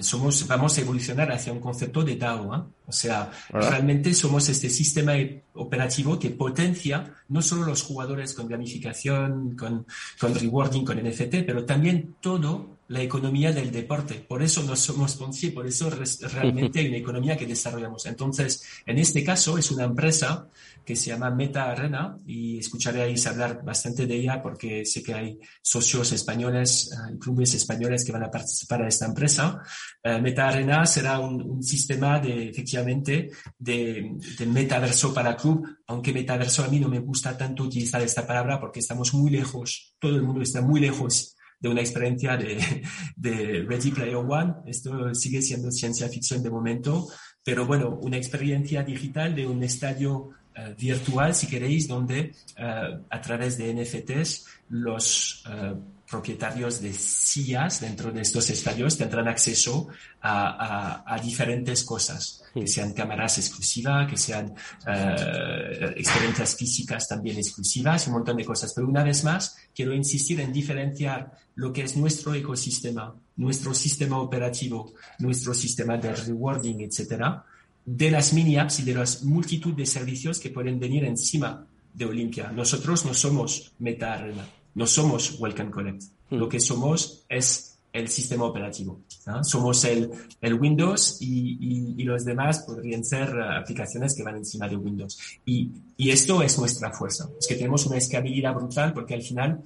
somos, 0.00 0.46
vamos 0.46 0.76
a 0.76 0.80
evolucionar 0.80 1.30
hacia 1.30 1.52
un 1.52 1.60
concepto 1.60 2.02
de 2.02 2.16
DAO, 2.16 2.54
¿eh? 2.54 2.62
O 2.86 2.92
sea, 2.92 3.30
¿Verdad? 3.52 3.70
realmente 3.70 4.14
somos 4.14 4.48
este 4.48 4.68
sistema 4.68 5.16
e- 5.16 5.44
operativo 5.54 6.18
que 6.18 6.30
potencia 6.30 7.14
no 7.28 7.42
solo 7.42 7.64
los 7.64 7.82
jugadores 7.82 8.34
con 8.34 8.48
gamificación, 8.48 9.56
con, 9.56 9.86
con 10.20 10.34
rewarding, 10.34 10.84
con 10.84 10.98
NFT, 10.98 11.44
pero 11.46 11.64
también 11.64 12.16
todo 12.20 12.73
la 12.88 13.02
economía 13.02 13.52
del 13.52 13.70
deporte. 13.70 14.14
Por 14.14 14.42
eso 14.42 14.62
no 14.62 14.76
somos 14.76 15.16
por 15.54 15.66
eso 15.66 15.90
realmente 15.90 16.80
hay 16.80 16.88
una 16.88 16.96
economía 16.98 17.36
que 17.36 17.46
desarrollamos. 17.46 18.06
Entonces, 18.06 18.64
en 18.86 18.98
este 18.98 19.24
caso 19.24 19.56
es 19.58 19.70
una 19.70 19.84
empresa 19.84 20.48
que 20.84 20.96
se 20.96 21.10
llama 21.10 21.30
Meta 21.30 21.70
Arena 21.70 22.18
y 22.26 22.58
escucharéis 22.58 23.26
hablar 23.26 23.64
bastante 23.64 24.06
de 24.06 24.16
ella 24.16 24.42
porque 24.42 24.84
sé 24.84 25.02
que 25.02 25.14
hay 25.14 25.38
socios 25.62 26.12
españoles, 26.12 26.92
eh, 26.92 27.18
clubes 27.18 27.54
españoles 27.54 28.04
que 28.04 28.12
van 28.12 28.24
a 28.24 28.30
participar 28.30 28.82
a 28.82 28.88
esta 28.88 29.06
empresa. 29.06 29.62
Eh, 30.02 30.20
Meta 30.20 30.48
Arena 30.48 30.84
será 30.84 31.20
un, 31.20 31.62
sistema 31.62 32.20
de, 32.20 32.50
efectivamente, 32.50 33.30
de 33.58 34.46
metaverso 34.46 35.14
para 35.14 35.36
club, 35.36 35.66
aunque 35.86 36.12
metaverso 36.12 36.64
a 36.64 36.68
mí 36.68 36.78
no 36.78 36.88
me 36.88 36.98
gusta 36.98 37.36
tanto 37.36 37.62
utilizar 37.62 38.02
esta 38.02 38.26
palabra 38.26 38.60
porque 38.60 38.80
estamos 38.80 39.14
muy 39.14 39.30
lejos, 39.30 39.94
todo 39.98 40.16
el 40.16 40.22
mundo 40.22 40.42
está 40.42 40.60
muy 40.60 40.80
lejos 40.80 41.33
de 41.60 41.68
una 41.68 41.80
experiencia 41.80 42.36
de, 42.36 42.58
de 43.16 43.64
Ready 43.68 43.90
Player 43.90 44.16
One. 44.16 44.54
Esto 44.66 45.14
sigue 45.14 45.42
siendo 45.42 45.70
ciencia 45.70 46.08
ficción 46.08 46.42
de 46.42 46.50
momento, 46.50 47.08
pero 47.42 47.66
bueno, 47.66 47.98
una 48.02 48.16
experiencia 48.16 48.82
digital 48.82 49.34
de 49.34 49.46
un 49.46 49.62
estadio 49.62 50.30
eh, 50.56 50.74
virtual, 50.78 51.34
si 51.34 51.48
queréis, 51.48 51.88
donde 51.88 52.32
eh, 52.56 53.00
a 53.10 53.20
través 53.20 53.58
de 53.58 53.74
NFTs 53.74 54.46
los 54.68 55.44
eh, 55.50 55.74
propietarios 56.08 56.80
de 56.80 56.92
sillas 56.92 57.80
dentro 57.80 58.12
de 58.12 58.20
estos 58.20 58.50
estadios 58.50 58.96
tendrán 58.98 59.26
acceso 59.28 59.88
a, 60.20 61.02
a- 61.02 61.14
a 61.14 61.18
diferentes 61.18 61.82
cosas, 61.84 62.42
que 62.52 62.66
sean 62.68 62.92
cámaras 62.92 63.38
exclusivas, 63.38 64.08
que 64.10 64.16
sean 64.16 64.54
eh, 64.86 65.94
experiencias 65.96 66.56
físicas 66.56 67.08
también 67.08 67.36
exclusivas, 67.38 68.06
un 68.06 68.14
montón 68.14 68.36
de 68.36 68.44
cosas. 68.44 68.72
Pero 68.74 68.86
una 68.88 69.02
vez 69.02 69.24
más, 69.24 69.56
quiero 69.74 69.92
insistir 69.94 70.40
en 70.40 70.52
diferenciar 70.52 71.32
lo 71.56 71.72
que 71.72 71.82
es 71.82 71.96
nuestro 71.96 72.34
ecosistema, 72.34 73.14
nuestro 73.36 73.74
sistema 73.74 74.18
operativo, 74.20 74.92
nuestro 75.18 75.54
sistema 75.54 75.96
de 75.96 76.14
rewarding, 76.14 76.80
etcétera, 76.82 77.44
de 77.84 78.10
las 78.10 78.32
mini 78.32 78.56
apps 78.56 78.80
y 78.80 78.82
de 78.84 78.94
las 78.94 79.22
multitud 79.24 79.74
de 79.74 79.86
servicios 79.86 80.38
que 80.38 80.50
pueden 80.50 80.78
venir 80.78 81.04
encima 81.04 81.66
de 81.92 82.04
Olimpia. 82.06 82.50
Nosotros 82.50 83.04
no 83.04 83.14
somos 83.14 83.72
Meta 83.78 84.14
Arena, 84.14 84.46
no 84.74 84.86
somos 84.86 85.38
Welcome 85.40 85.70
Collect. 85.70 86.02
Lo 86.30 86.48
que 86.48 86.58
somos 86.60 87.24
es 87.28 87.78
el 87.92 88.08
sistema 88.08 88.44
operativo. 88.46 89.00
¿no? 89.26 89.44
Somos 89.44 89.84
el, 89.84 90.10
el 90.40 90.54
Windows 90.54 91.18
y, 91.20 91.56
y- 91.60 91.94
y 91.96 92.02
los 92.04 92.24
demás 92.24 92.60
podrían 92.66 93.04
ser 93.04 93.28
eh, 93.28 93.56
aplicaciones 93.60 94.16
que 94.16 94.24
van 94.24 94.36
encima 94.36 94.68
de 94.68 94.76
Windows. 94.76 95.16
Y, 95.46 95.70
y 95.96 96.10
esto 96.10 96.42
es 96.42 96.58
nuestra 96.58 96.90
fuerza. 96.92 97.28
Es 97.38 97.46
que 97.46 97.54
tenemos 97.54 97.86
una 97.86 97.98
escalabilidad 97.98 98.54
brutal 98.54 98.92
porque 98.92 99.14
al 99.14 99.22
final 99.22 99.62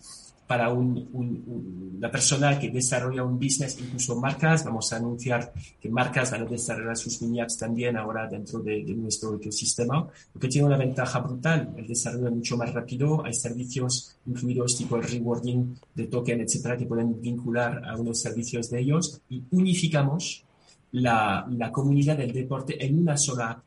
para 0.49 0.71
un- 0.73 1.09
un- 1.13 1.45
un- 1.47 1.95
una 1.99 2.11
persona 2.11 2.59
que 2.59 2.71
desarrolla 2.71 3.23
un 3.23 3.39
business, 3.39 3.79
incluso 3.81 4.17
marcas, 4.19 4.65
vamos 4.65 4.91
a 4.93 4.97
anunciar 4.97 5.53
que 5.81 5.89
marcas 5.91 6.31
van 6.31 6.43
a 6.43 6.45
desarrollar 6.47 6.97
sus 6.97 7.21
mini 7.23 7.41
apps 7.41 7.57
también 7.59 7.97
ahora 7.97 8.27
dentro 8.27 8.61
de, 8.61 8.83
de 8.83 8.95
nuestro 8.95 9.35
ecosistema, 9.37 10.09
lo 10.35 10.41
que 10.41 10.49
tiene 10.49 10.67
una 10.67 10.77
ventaja 10.79 11.19
brutal, 11.21 11.75
el 11.77 11.87
desarrollo 11.87 12.29
es 12.29 12.35
mucho 12.35 12.57
más 12.57 12.73
rápido, 12.73 13.25
hay 13.25 13.35
servicios 13.35 14.17
incluidos 14.27 14.77
tipo 14.79 14.97
el 14.97 15.03
rewarding 15.03 15.75
de 15.95 16.07
token, 16.07 16.41
etcétera, 16.41 16.77
que 16.79 16.87
pueden 16.87 17.21
vincular 17.21 17.85
a 17.85 17.97
unos 17.97 18.19
servicios 18.19 18.71
de 18.71 18.81
ellos. 18.81 19.21
Y 19.29 19.43
unificamos 19.51 20.45
la, 20.93 21.47
la 21.51 21.71
comunidad 21.71 22.17
del 22.17 22.33
deporte 22.33 22.83
en 22.85 22.99
una 23.03 23.17
sola 23.17 23.51
app. 23.51 23.59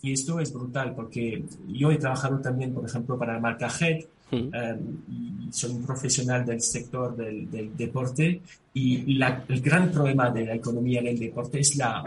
Y 0.00 0.12
esto 0.12 0.40
es 0.40 0.52
brutal 0.52 0.94
porque 0.94 1.44
yo 1.68 1.90
he 1.92 1.96
trabajado 1.96 2.40
también, 2.40 2.72
por 2.72 2.84
ejemplo, 2.84 3.18
para 3.18 3.34
la 3.34 3.40
marca 3.40 3.68
Head, 3.80 4.04
mm. 4.32 5.48
y 5.48 5.52
soy 5.52 5.72
un 5.72 5.84
profesional 5.84 6.44
del 6.44 6.60
sector 6.60 7.14
del, 7.14 7.50
del 7.50 7.76
deporte 7.76 8.40
y 8.74 9.14
la, 9.14 9.44
el 9.48 9.60
gran 9.60 9.90
problema 9.90 10.30
de 10.30 10.46
la 10.46 10.54
economía 10.54 11.02
del 11.02 11.18
deporte 11.18 11.60
es 11.60 11.76
la, 11.76 12.02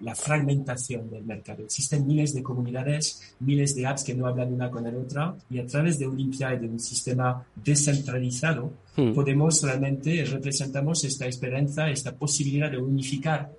la, 0.00 0.14
fragmentación 0.14 1.10
del 1.10 1.24
mercado. 1.24 1.64
Existen 1.64 2.06
miles 2.06 2.32
de 2.32 2.42
comunidades, 2.42 3.34
miles 3.40 3.74
de 3.74 3.86
apps 3.86 4.02
que 4.02 4.14
no 4.14 4.26
hablan 4.26 4.54
una 4.54 4.70
con 4.70 4.84
la 4.84 4.90
otra 4.90 5.36
y 5.50 5.58
a 5.58 5.66
través 5.66 5.98
de 5.98 6.06
Olimpia 6.06 6.54
y 6.54 6.58
de 6.58 6.68
un 6.68 6.80
sistema 6.80 7.44
descentralizado 7.54 8.72
hmm. 8.96 9.12
podemos 9.12 9.62
realmente, 9.62 10.24
representamos 10.24 11.04
esta 11.04 11.26
esperanza, 11.26 11.90
esta 11.90 12.12
posibilidad 12.12 12.70
de 12.70 12.78
unificar 12.78 13.50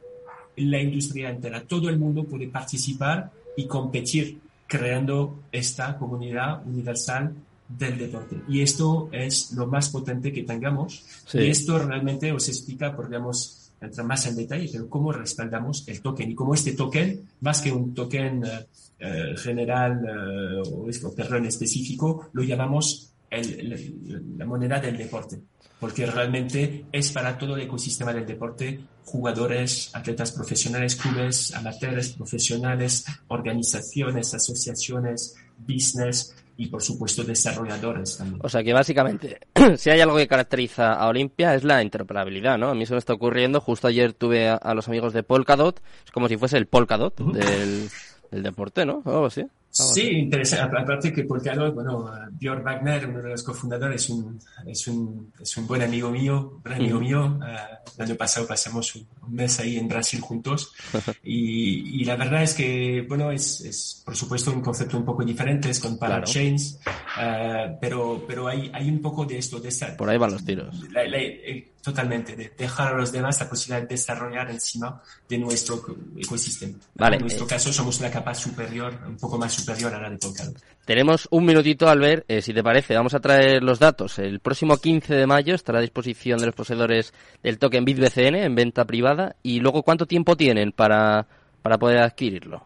la 0.56 0.82
industria 0.82 1.30
entera. 1.30 1.62
Todo 1.62 1.89
el 1.89 1.99
mundo 1.99 2.23
puede 2.23 2.47
participar 2.47 3.32
y 3.56 3.67
competir 3.67 4.39
creando 4.65 5.43
esta 5.51 5.95
comunidad 5.95 6.65
universal 6.65 7.34
del 7.67 7.97
deporte. 7.97 8.38
Y 8.47 8.62
esto 8.62 9.10
es 9.12 9.51
lo 9.51 9.67
más 9.67 9.89
potente 9.89 10.32
que 10.32 10.43
tengamos. 10.43 11.03
Y 11.34 11.47
esto 11.47 11.80
realmente 11.80 12.32
os 12.32 12.47
explica, 12.47 12.95
podríamos 12.95 13.67
entrar 13.80 14.06
más 14.06 14.25
en 14.25 14.36
detalle, 14.36 14.69
pero 14.71 14.89
cómo 14.89 15.12
respaldamos 15.12 15.88
el 15.88 16.01
token 16.01 16.32
y 16.32 16.36
cómo 16.36 16.53
este 16.53 16.73
token, 16.73 17.30
más 17.41 17.62
que 17.62 17.71
un 17.71 17.93
token 17.93 18.43
eh, 18.43 18.67
eh, 18.99 19.36
general 19.38 20.03
eh, 20.03 21.01
o, 21.03 21.15
perdón, 21.15 21.45
específico, 21.45 22.30
lo 22.34 22.43
llamamos 22.43 23.13
la 23.30 24.45
moneda 24.45 24.80
del 24.80 24.97
deporte, 24.97 25.38
porque 25.82 26.06
realmente 26.06 26.86
es 26.91 27.12
para 27.12 27.38
todo 27.38 27.56
el 27.56 27.63
ecosistema 27.63 28.13
del 28.13 28.25
deporte, 28.25 28.80
jugadores, 29.08 29.89
atletas 29.93 30.34
profesionales, 30.34 30.98
clubes, 30.98 31.54
amateurs, 31.56 32.10
profesionales, 32.10 33.06
organizaciones, 33.30 34.34
asociaciones, 34.34 35.36
business, 35.58 36.36
y 36.58 36.67
por 36.67 36.82
supuesto 36.82 37.24
desarrolladores 37.24 38.17
también. 38.17 38.41
O 38.43 38.50
sea 38.50 38.63
que 38.63 38.74
básicamente, 38.74 39.39
si 39.78 39.91
hay 39.91 40.02
algo 40.02 40.17
que 40.17 40.28
caracteriza 40.28 40.93
a 40.93 41.08
Olimpia 41.08 41.54
es 41.56 41.63
la 41.63 41.84
interoperabilidad, 41.84 42.58
¿no? 42.58 42.70
A 42.70 42.76
mí 42.76 42.86
se 42.86 42.93
me 42.93 43.00
está 43.00 43.13
ocurriendo, 43.13 43.62
justo 43.62 43.88
ayer 43.88 44.13
tuve 44.13 44.50
a, 44.50 44.74
los 44.74 44.88
amigos 44.88 45.13
de 45.13 45.24
Polkadot, 45.24 45.80
es 46.04 46.12
como 46.12 46.28
si 46.28 46.36
fuese 46.36 46.58
el 46.58 46.65
Polkadot 46.65 47.15
del, 47.15 47.89
del 48.32 48.43
deporte, 48.43 48.86
¿no? 48.86 49.04
Algo 49.06 49.28
así. 49.28 49.46
Sí, 49.84 50.10
interesante. 50.10 50.78
Aparte 50.78 51.13
que 51.13 51.24
Polkadot, 51.24 51.74
bueno, 51.74 52.12
Björn 52.32 52.63
Wagner, 52.63 53.08
uno 53.08 53.22
de 53.22 53.30
los 53.30 53.44
cofundadores, 53.44 54.04
es 54.04 54.10
un, 54.10 54.40
es 54.66 54.88
un, 54.88 55.34
es 55.40 55.58
un 55.58 55.68
buen 55.68 55.82
amigo 55.82 56.10
mío, 56.10 56.62
un 56.66 56.74
amigo 56.74 57.00
mío. 57.00 57.40
Eh, 57.48 57.56
el 57.98 58.06
año 58.06 58.16
pasado 58.16 58.48
pasamos 58.48 58.96
un, 58.96 59.08
mes 59.30 59.60
ahí 59.60 59.78
en 59.78 59.88
Brasil 59.88 60.20
juntos 60.20 60.74
y, 61.24 62.02
y, 62.02 62.06
la 62.06 62.16
verdad 62.16 62.44
es 62.44 62.54
que, 62.54 63.06
bueno, 63.08 63.32
es, 63.32 63.62
es 63.62 64.02
por 64.06 64.16
supuesto 64.16 64.52
un 64.52 64.62
concepto 64.62 64.98
un 64.98 65.06
poco 65.06 65.24
diferente, 65.24 65.70
es 65.70 65.80
con 65.80 65.98
parachains, 65.98 66.80
uh, 66.88 67.78
pero, 67.80 68.24
pero 68.28 68.48
hay, 68.48 68.72
hay 68.74 68.90
un 68.90 69.02
poco 69.02 69.26
de 69.26 69.38
esto, 69.38 69.60
de 69.60 69.70
esta, 69.70 69.96
Por 69.98 70.10
ahí 70.10 70.18
van 70.18 70.32
los 70.32 70.44
tiros. 70.46 70.84
Eh, 70.96 71.74
totalmente, 71.88 72.36
de 72.36 72.52
dejar 72.58 72.93
a 72.93 72.97
los 72.97 73.12
demás 73.12 73.39
la 73.39 73.50
posibilidad 73.50 73.82
de 73.82 73.95
desarrollar 73.95 74.52
encima 74.52 75.02
de 75.28 75.38
nuestro 75.38 75.82
ecosistema. 76.17 76.78
Vale. 76.95 77.15
En 77.15 77.21
nuestro 77.21 77.47
caso 77.47 77.71
somos 77.71 78.00
una 78.00 78.12
capa 78.12 78.36
superior, 78.36 78.93
un 79.08 79.15
poco 79.15 79.38
más 79.38 79.54
superior 79.54 79.93
a 79.93 80.02
la 80.02 80.10
de 80.10 80.17
Polkadot. 80.17 80.58
Tenemos 80.84 81.28
un 81.32 81.45
minutito, 81.45 81.88
al 81.88 82.00
ver, 82.00 82.26
si 82.41 82.54
te 82.54 82.63
parece, 82.63 82.95
vamos 82.95 83.13
a 83.13 83.19
traer 83.19 83.63
los 83.63 83.80
datos. 83.80 84.19
El 84.19 84.39
próximo 84.39 84.78
15 84.78 85.15
de 85.15 85.28
mayo 85.28 85.56
estará 85.56 85.80
a 85.80 85.82
disposición 85.82 86.39
de 86.39 86.47
los 86.47 86.56
poseedores 86.56 87.13
del 87.41 87.58
token 87.58 87.86
BitBCN 87.86 88.36
en 88.36 88.56
venta 88.56 88.86
privada. 88.86 89.36
¿Y 89.43 89.60
luego 89.62 89.84
cuánto 89.84 90.06
tiempo 90.06 90.36
tienen 90.36 90.73
para, 90.73 91.26
para 91.62 91.78
poder 91.78 92.00
adquirirlo? 92.00 92.65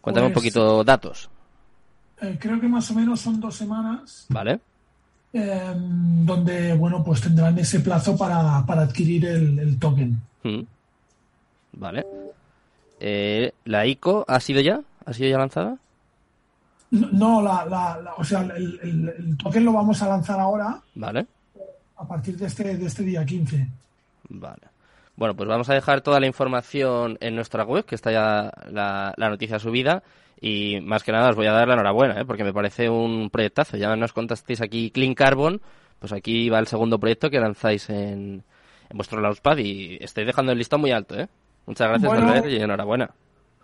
Cuéntame 0.00 0.26
un 0.26 0.32
pues, 0.32 0.44
poquito 0.44 0.82
datos. 0.82 1.30
Eh, 2.20 2.36
creo 2.40 2.60
que 2.60 2.68
más 2.68 2.90
o 2.90 2.94
menos 2.94 3.20
son 3.20 3.40
dos 3.40 3.54
semanas. 3.54 4.26
Vale. 4.28 4.60
Em, 5.32 6.26
donde 6.26 6.74
bueno 6.74 7.04
pues 7.04 7.20
tendrán 7.20 7.56
ese 7.58 7.78
plazo 7.80 8.16
para, 8.16 8.58
adquirir 8.58 9.26
el, 9.26 9.78
token. 9.78 10.20
Mm. 10.42 10.60
Vale. 11.74 12.06
Eh, 12.98 13.52
¿La 13.64 13.86
ICO 13.86 14.24
ha 14.26 14.40
sido 14.40 14.60
ya? 14.60 14.80
¿Ha 15.04 15.12
sido 15.12 15.30
ya 15.30 15.38
lanzada? 15.38 15.76
No, 16.90 17.40
la, 17.40 18.14
o 18.16 18.24
sea, 18.24 18.40
el, 18.40 19.36
token 19.40 19.64
lo 19.64 19.72
vamos 19.72 20.02
a 20.02 20.08
lanzar 20.08 20.40
ahora. 20.40 20.80
Vale. 20.96 21.26
A 21.96 22.06
partir 22.06 22.36
de 22.36 22.46
este, 22.46 22.76
de 22.76 22.86
este 22.86 23.04
día 23.04 23.24
15. 23.24 23.68
Vale. 24.30 24.69
Bueno, 25.20 25.36
pues 25.36 25.50
vamos 25.50 25.68
a 25.68 25.74
dejar 25.74 26.00
toda 26.00 26.18
la 26.18 26.26
información 26.26 27.18
en 27.20 27.34
nuestra 27.34 27.62
web, 27.64 27.84
que 27.84 27.94
está 27.94 28.10
ya 28.10 28.50
la, 28.70 29.12
la 29.18 29.28
noticia 29.28 29.58
subida. 29.58 30.02
Y 30.40 30.80
más 30.80 31.02
que 31.02 31.12
nada 31.12 31.28
os 31.28 31.36
voy 31.36 31.44
a 31.44 31.52
dar 31.52 31.68
la 31.68 31.74
enhorabuena, 31.74 32.18
¿eh? 32.18 32.24
porque 32.24 32.42
me 32.42 32.54
parece 32.54 32.88
un 32.88 33.28
proyectazo. 33.28 33.76
Ya 33.76 33.94
nos 33.96 34.14
contasteis 34.14 34.62
aquí 34.62 34.90
Clean 34.90 35.12
Carbon, 35.12 35.60
pues 35.98 36.14
aquí 36.14 36.48
va 36.48 36.58
el 36.58 36.68
segundo 36.68 36.98
proyecto 36.98 37.28
que 37.28 37.38
lanzáis 37.38 37.90
en, 37.90 38.42
en 38.88 38.96
vuestro 38.96 39.20
Launchpad 39.20 39.58
y 39.58 39.98
estáis 40.00 40.26
dejando 40.26 40.52
el 40.52 40.58
listón 40.58 40.80
muy 40.80 40.90
alto. 40.90 41.20
¿eh? 41.20 41.28
Muchas 41.66 41.88
gracias, 41.90 42.10
bueno, 42.10 42.48
y 42.48 42.56
enhorabuena. 42.56 43.10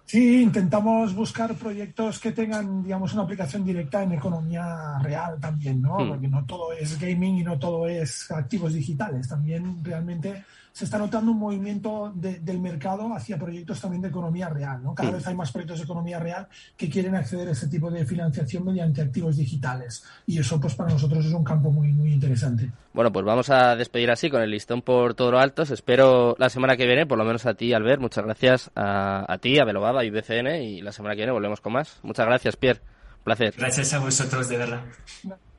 Sí, 0.05 0.42
intentamos 0.42 1.14
buscar 1.14 1.55
proyectos 1.55 2.21
que 2.21 2.33
tengan, 2.33 2.83
digamos, 2.83 3.14
una 3.14 3.23
aplicación 3.23 3.64
directa 3.64 4.03
en 4.03 4.12
economía 4.12 4.99
real 5.03 5.40
también, 5.40 5.81
¿no? 5.81 6.01
Hmm. 6.01 6.09
Porque 6.11 6.29
no 6.29 6.45
todo 6.45 6.75
es 6.75 7.01
gaming 7.01 7.38
y 7.38 7.45
no 7.45 7.59
todo 7.59 7.88
es 7.88 8.31
activos 8.31 8.75
digitales. 8.75 9.27
También 9.27 9.83
realmente 9.83 10.45
se 10.76 10.84
está 10.84 10.98
notando 10.98 11.32
un 11.32 11.38
movimiento 11.38 12.12
del 12.14 12.60
mercado 12.60 13.14
hacia 13.14 13.38
proyectos 13.38 13.80
también 13.80 14.02
de 14.02 14.08
economía 14.08 14.50
real. 14.50 14.82
¿no? 14.82 14.94
Cada 14.94 15.12
vez 15.12 15.26
hay 15.26 15.34
más 15.34 15.50
proyectos 15.50 15.78
de 15.78 15.84
economía 15.84 16.18
real 16.18 16.48
que 16.76 16.90
quieren 16.90 17.14
acceder 17.14 17.48
a 17.48 17.52
ese 17.52 17.66
tipo 17.68 17.90
de 17.90 18.04
financiación 18.04 18.62
mediante 18.62 19.00
activos 19.00 19.38
digitales. 19.38 20.04
Y 20.26 20.38
eso 20.38 20.60
pues 20.60 20.74
para 20.74 20.90
nosotros 20.90 21.24
es 21.24 21.32
un 21.32 21.44
campo 21.44 21.70
muy, 21.70 21.92
muy 21.92 22.12
interesante. 22.12 22.70
Bueno, 22.92 23.10
pues 23.10 23.24
vamos 23.24 23.48
a 23.48 23.74
despedir 23.74 24.10
así 24.10 24.28
con 24.28 24.42
el 24.42 24.50
listón 24.50 24.82
por 24.82 25.14
todo 25.14 25.30
lo 25.30 25.38
alto. 25.38 25.62
espero 25.62 26.36
la 26.38 26.50
semana 26.50 26.76
que 26.76 26.84
viene, 26.84 27.06
por 27.06 27.16
lo 27.16 27.24
menos 27.24 27.46
a 27.46 27.54
ti, 27.54 27.72
Albert. 27.72 28.02
Muchas 28.02 28.26
gracias 28.26 28.70
a, 28.74 29.32
a 29.32 29.38
ti, 29.38 29.58
a 29.58 29.64
Belobaba 29.64 30.04
y 30.04 30.10
BCN. 30.10 30.62
Y 30.62 30.82
la 30.82 30.92
semana 30.92 31.14
que 31.14 31.20
viene 31.20 31.32
volvemos 31.32 31.62
con 31.62 31.72
más. 31.72 32.00
Muchas 32.02 32.26
gracias, 32.26 32.54
Pierre. 32.56 32.82
Un 33.16 33.24
placer. 33.24 33.54
Gracias 33.56 33.94
a 33.94 33.98
vosotros, 33.98 34.46
de 34.50 34.58
verdad. 34.58 34.82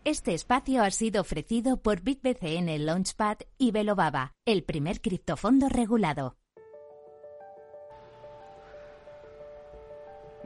Este 0.07 0.33
espacio 0.33 0.83
ha 0.83 0.91
sido 0.91 1.19
ofrecido 1.19 1.81
por 1.81 1.99
BitBCN 1.99 2.85
Launchpad 2.85 3.39
y 3.57 3.71
Velobaba, 3.71 4.31
el 4.45 4.63
primer 4.63 5.01
criptofondo 5.01 5.67
regulado. 5.67 6.36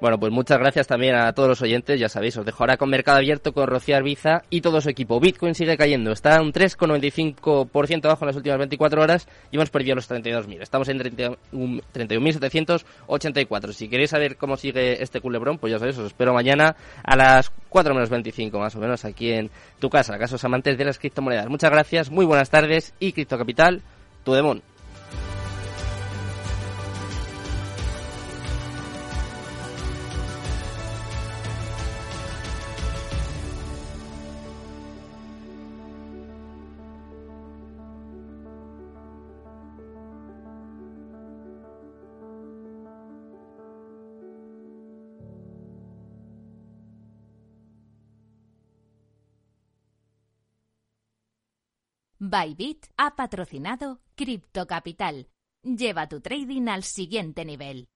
Bueno, 0.02 0.20
pues 0.20 0.34
muchas 0.34 0.58
gracias 0.58 0.88
también 0.88 1.14
a 1.14 1.32
todos 1.34 1.48
los 1.48 1.62
oyentes. 1.62 2.00
Ya 2.00 2.10
sabéis, 2.10 2.36
os 2.36 2.44
dejo 2.44 2.64
ahora 2.64 2.76
con 2.76 2.90
Mercado 2.90 3.20
Abierto 3.20 3.54
con 3.54 3.68
Rocío 3.68 3.96
Arbiza 3.96 4.42
y 4.50 4.62
todo 4.62 4.82
su 4.82 4.90
equipo. 4.90 5.20
Bitcoin 5.20 5.54
sigue 5.54 5.78
cayendo. 5.78 6.12
Está 6.12 6.42
un 6.42 6.52
3,95% 6.52 8.06
abajo 8.06 8.26
en 8.26 8.28
las 8.28 8.36
últimas 8.36 8.58
24 8.58 9.00
horas 9.00 9.28
y 9.52 9.58
hemos 9.58 9.70
perdido 9.70 9.94
los 9.94 10.10
32.000. 10.10 10.60
Estamos 10.60 10.90
en 10.90 10.98
31.784. 10.98 13.74
Si 13.74 13.90
queréis 13.90 14.10
saber 14.10 14.38
cómo 14.38 14.58
sigue 14.58 15.04
este 15.04 15.22
culebrón, 15.22 15.60
pues 15.60 15.70
ya 15.70 15.78
sabéis, 15.78 16.00
os 16.00 16.08
espero 16.08 16.34
mañana 16.34 16.76
a 17.04 17.16
las 17.16 17.52
4 17.70 17.94
menos 17.94 18.10
25 18.10 18.58
más 18.58 18.76
o 18.76 18.80
menos 18.80 19.06
aquí 19.06 19.32
en 19.32 19.52
tu 19.80 19.92
casa, 19.92 20.18
casos 20.18 20.44
amantes 20.44 20.80
de 20.80 20.86
las 20.86 20.98
criptomonedas. 20.98 21.48
Muchas 21.48 21.70
gracias, 21.70 22.10
muy 22.10 22.26
buenas 22.26 22.50
tardes 22.50 22.96
y 23.00 23.14
Cripto 23.14 23.38
Capital, 23.38 23.84
tu 24.24 24.34
demon. 24.34 24.64
Bybit 52.23 52.86
ha 52.97 53.15
patrocinado 53.15 53.99
Crypto 54.13 54.67
Capital. 54.67 55.27
Lleva 55.63 56.07
tu 56.07 56.21
trading 56.21 56.67
al 56.67 56.84
siguiente 56.84 57.45
nivel. 57.45 57.88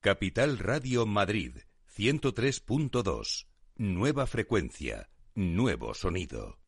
Capital 0.00 0.56
Radio 0.60 1.04
Madrid 1.04 1.56
103.2. 1.96 3.48
Nueva 3.74 4.28
frecuencia, 4.28 5.10
nuevo 5.34 5.94
sonido. 5.94 6.60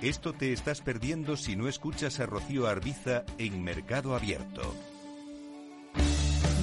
Esto 0.00 0.34
te 0.34 0.52
estás 0.52 0.82
perdiendo 0.82 1.36
si 1.36 1.56
no 1.56 1.66
escuchas 1.66 2.20
a 2.20 2.26
Rocío 2.26 2.68
Arbiza 2.68 3.24
en 3.36 3.64
Mercado 3.64 4.14
Abierto. 4.14 4.62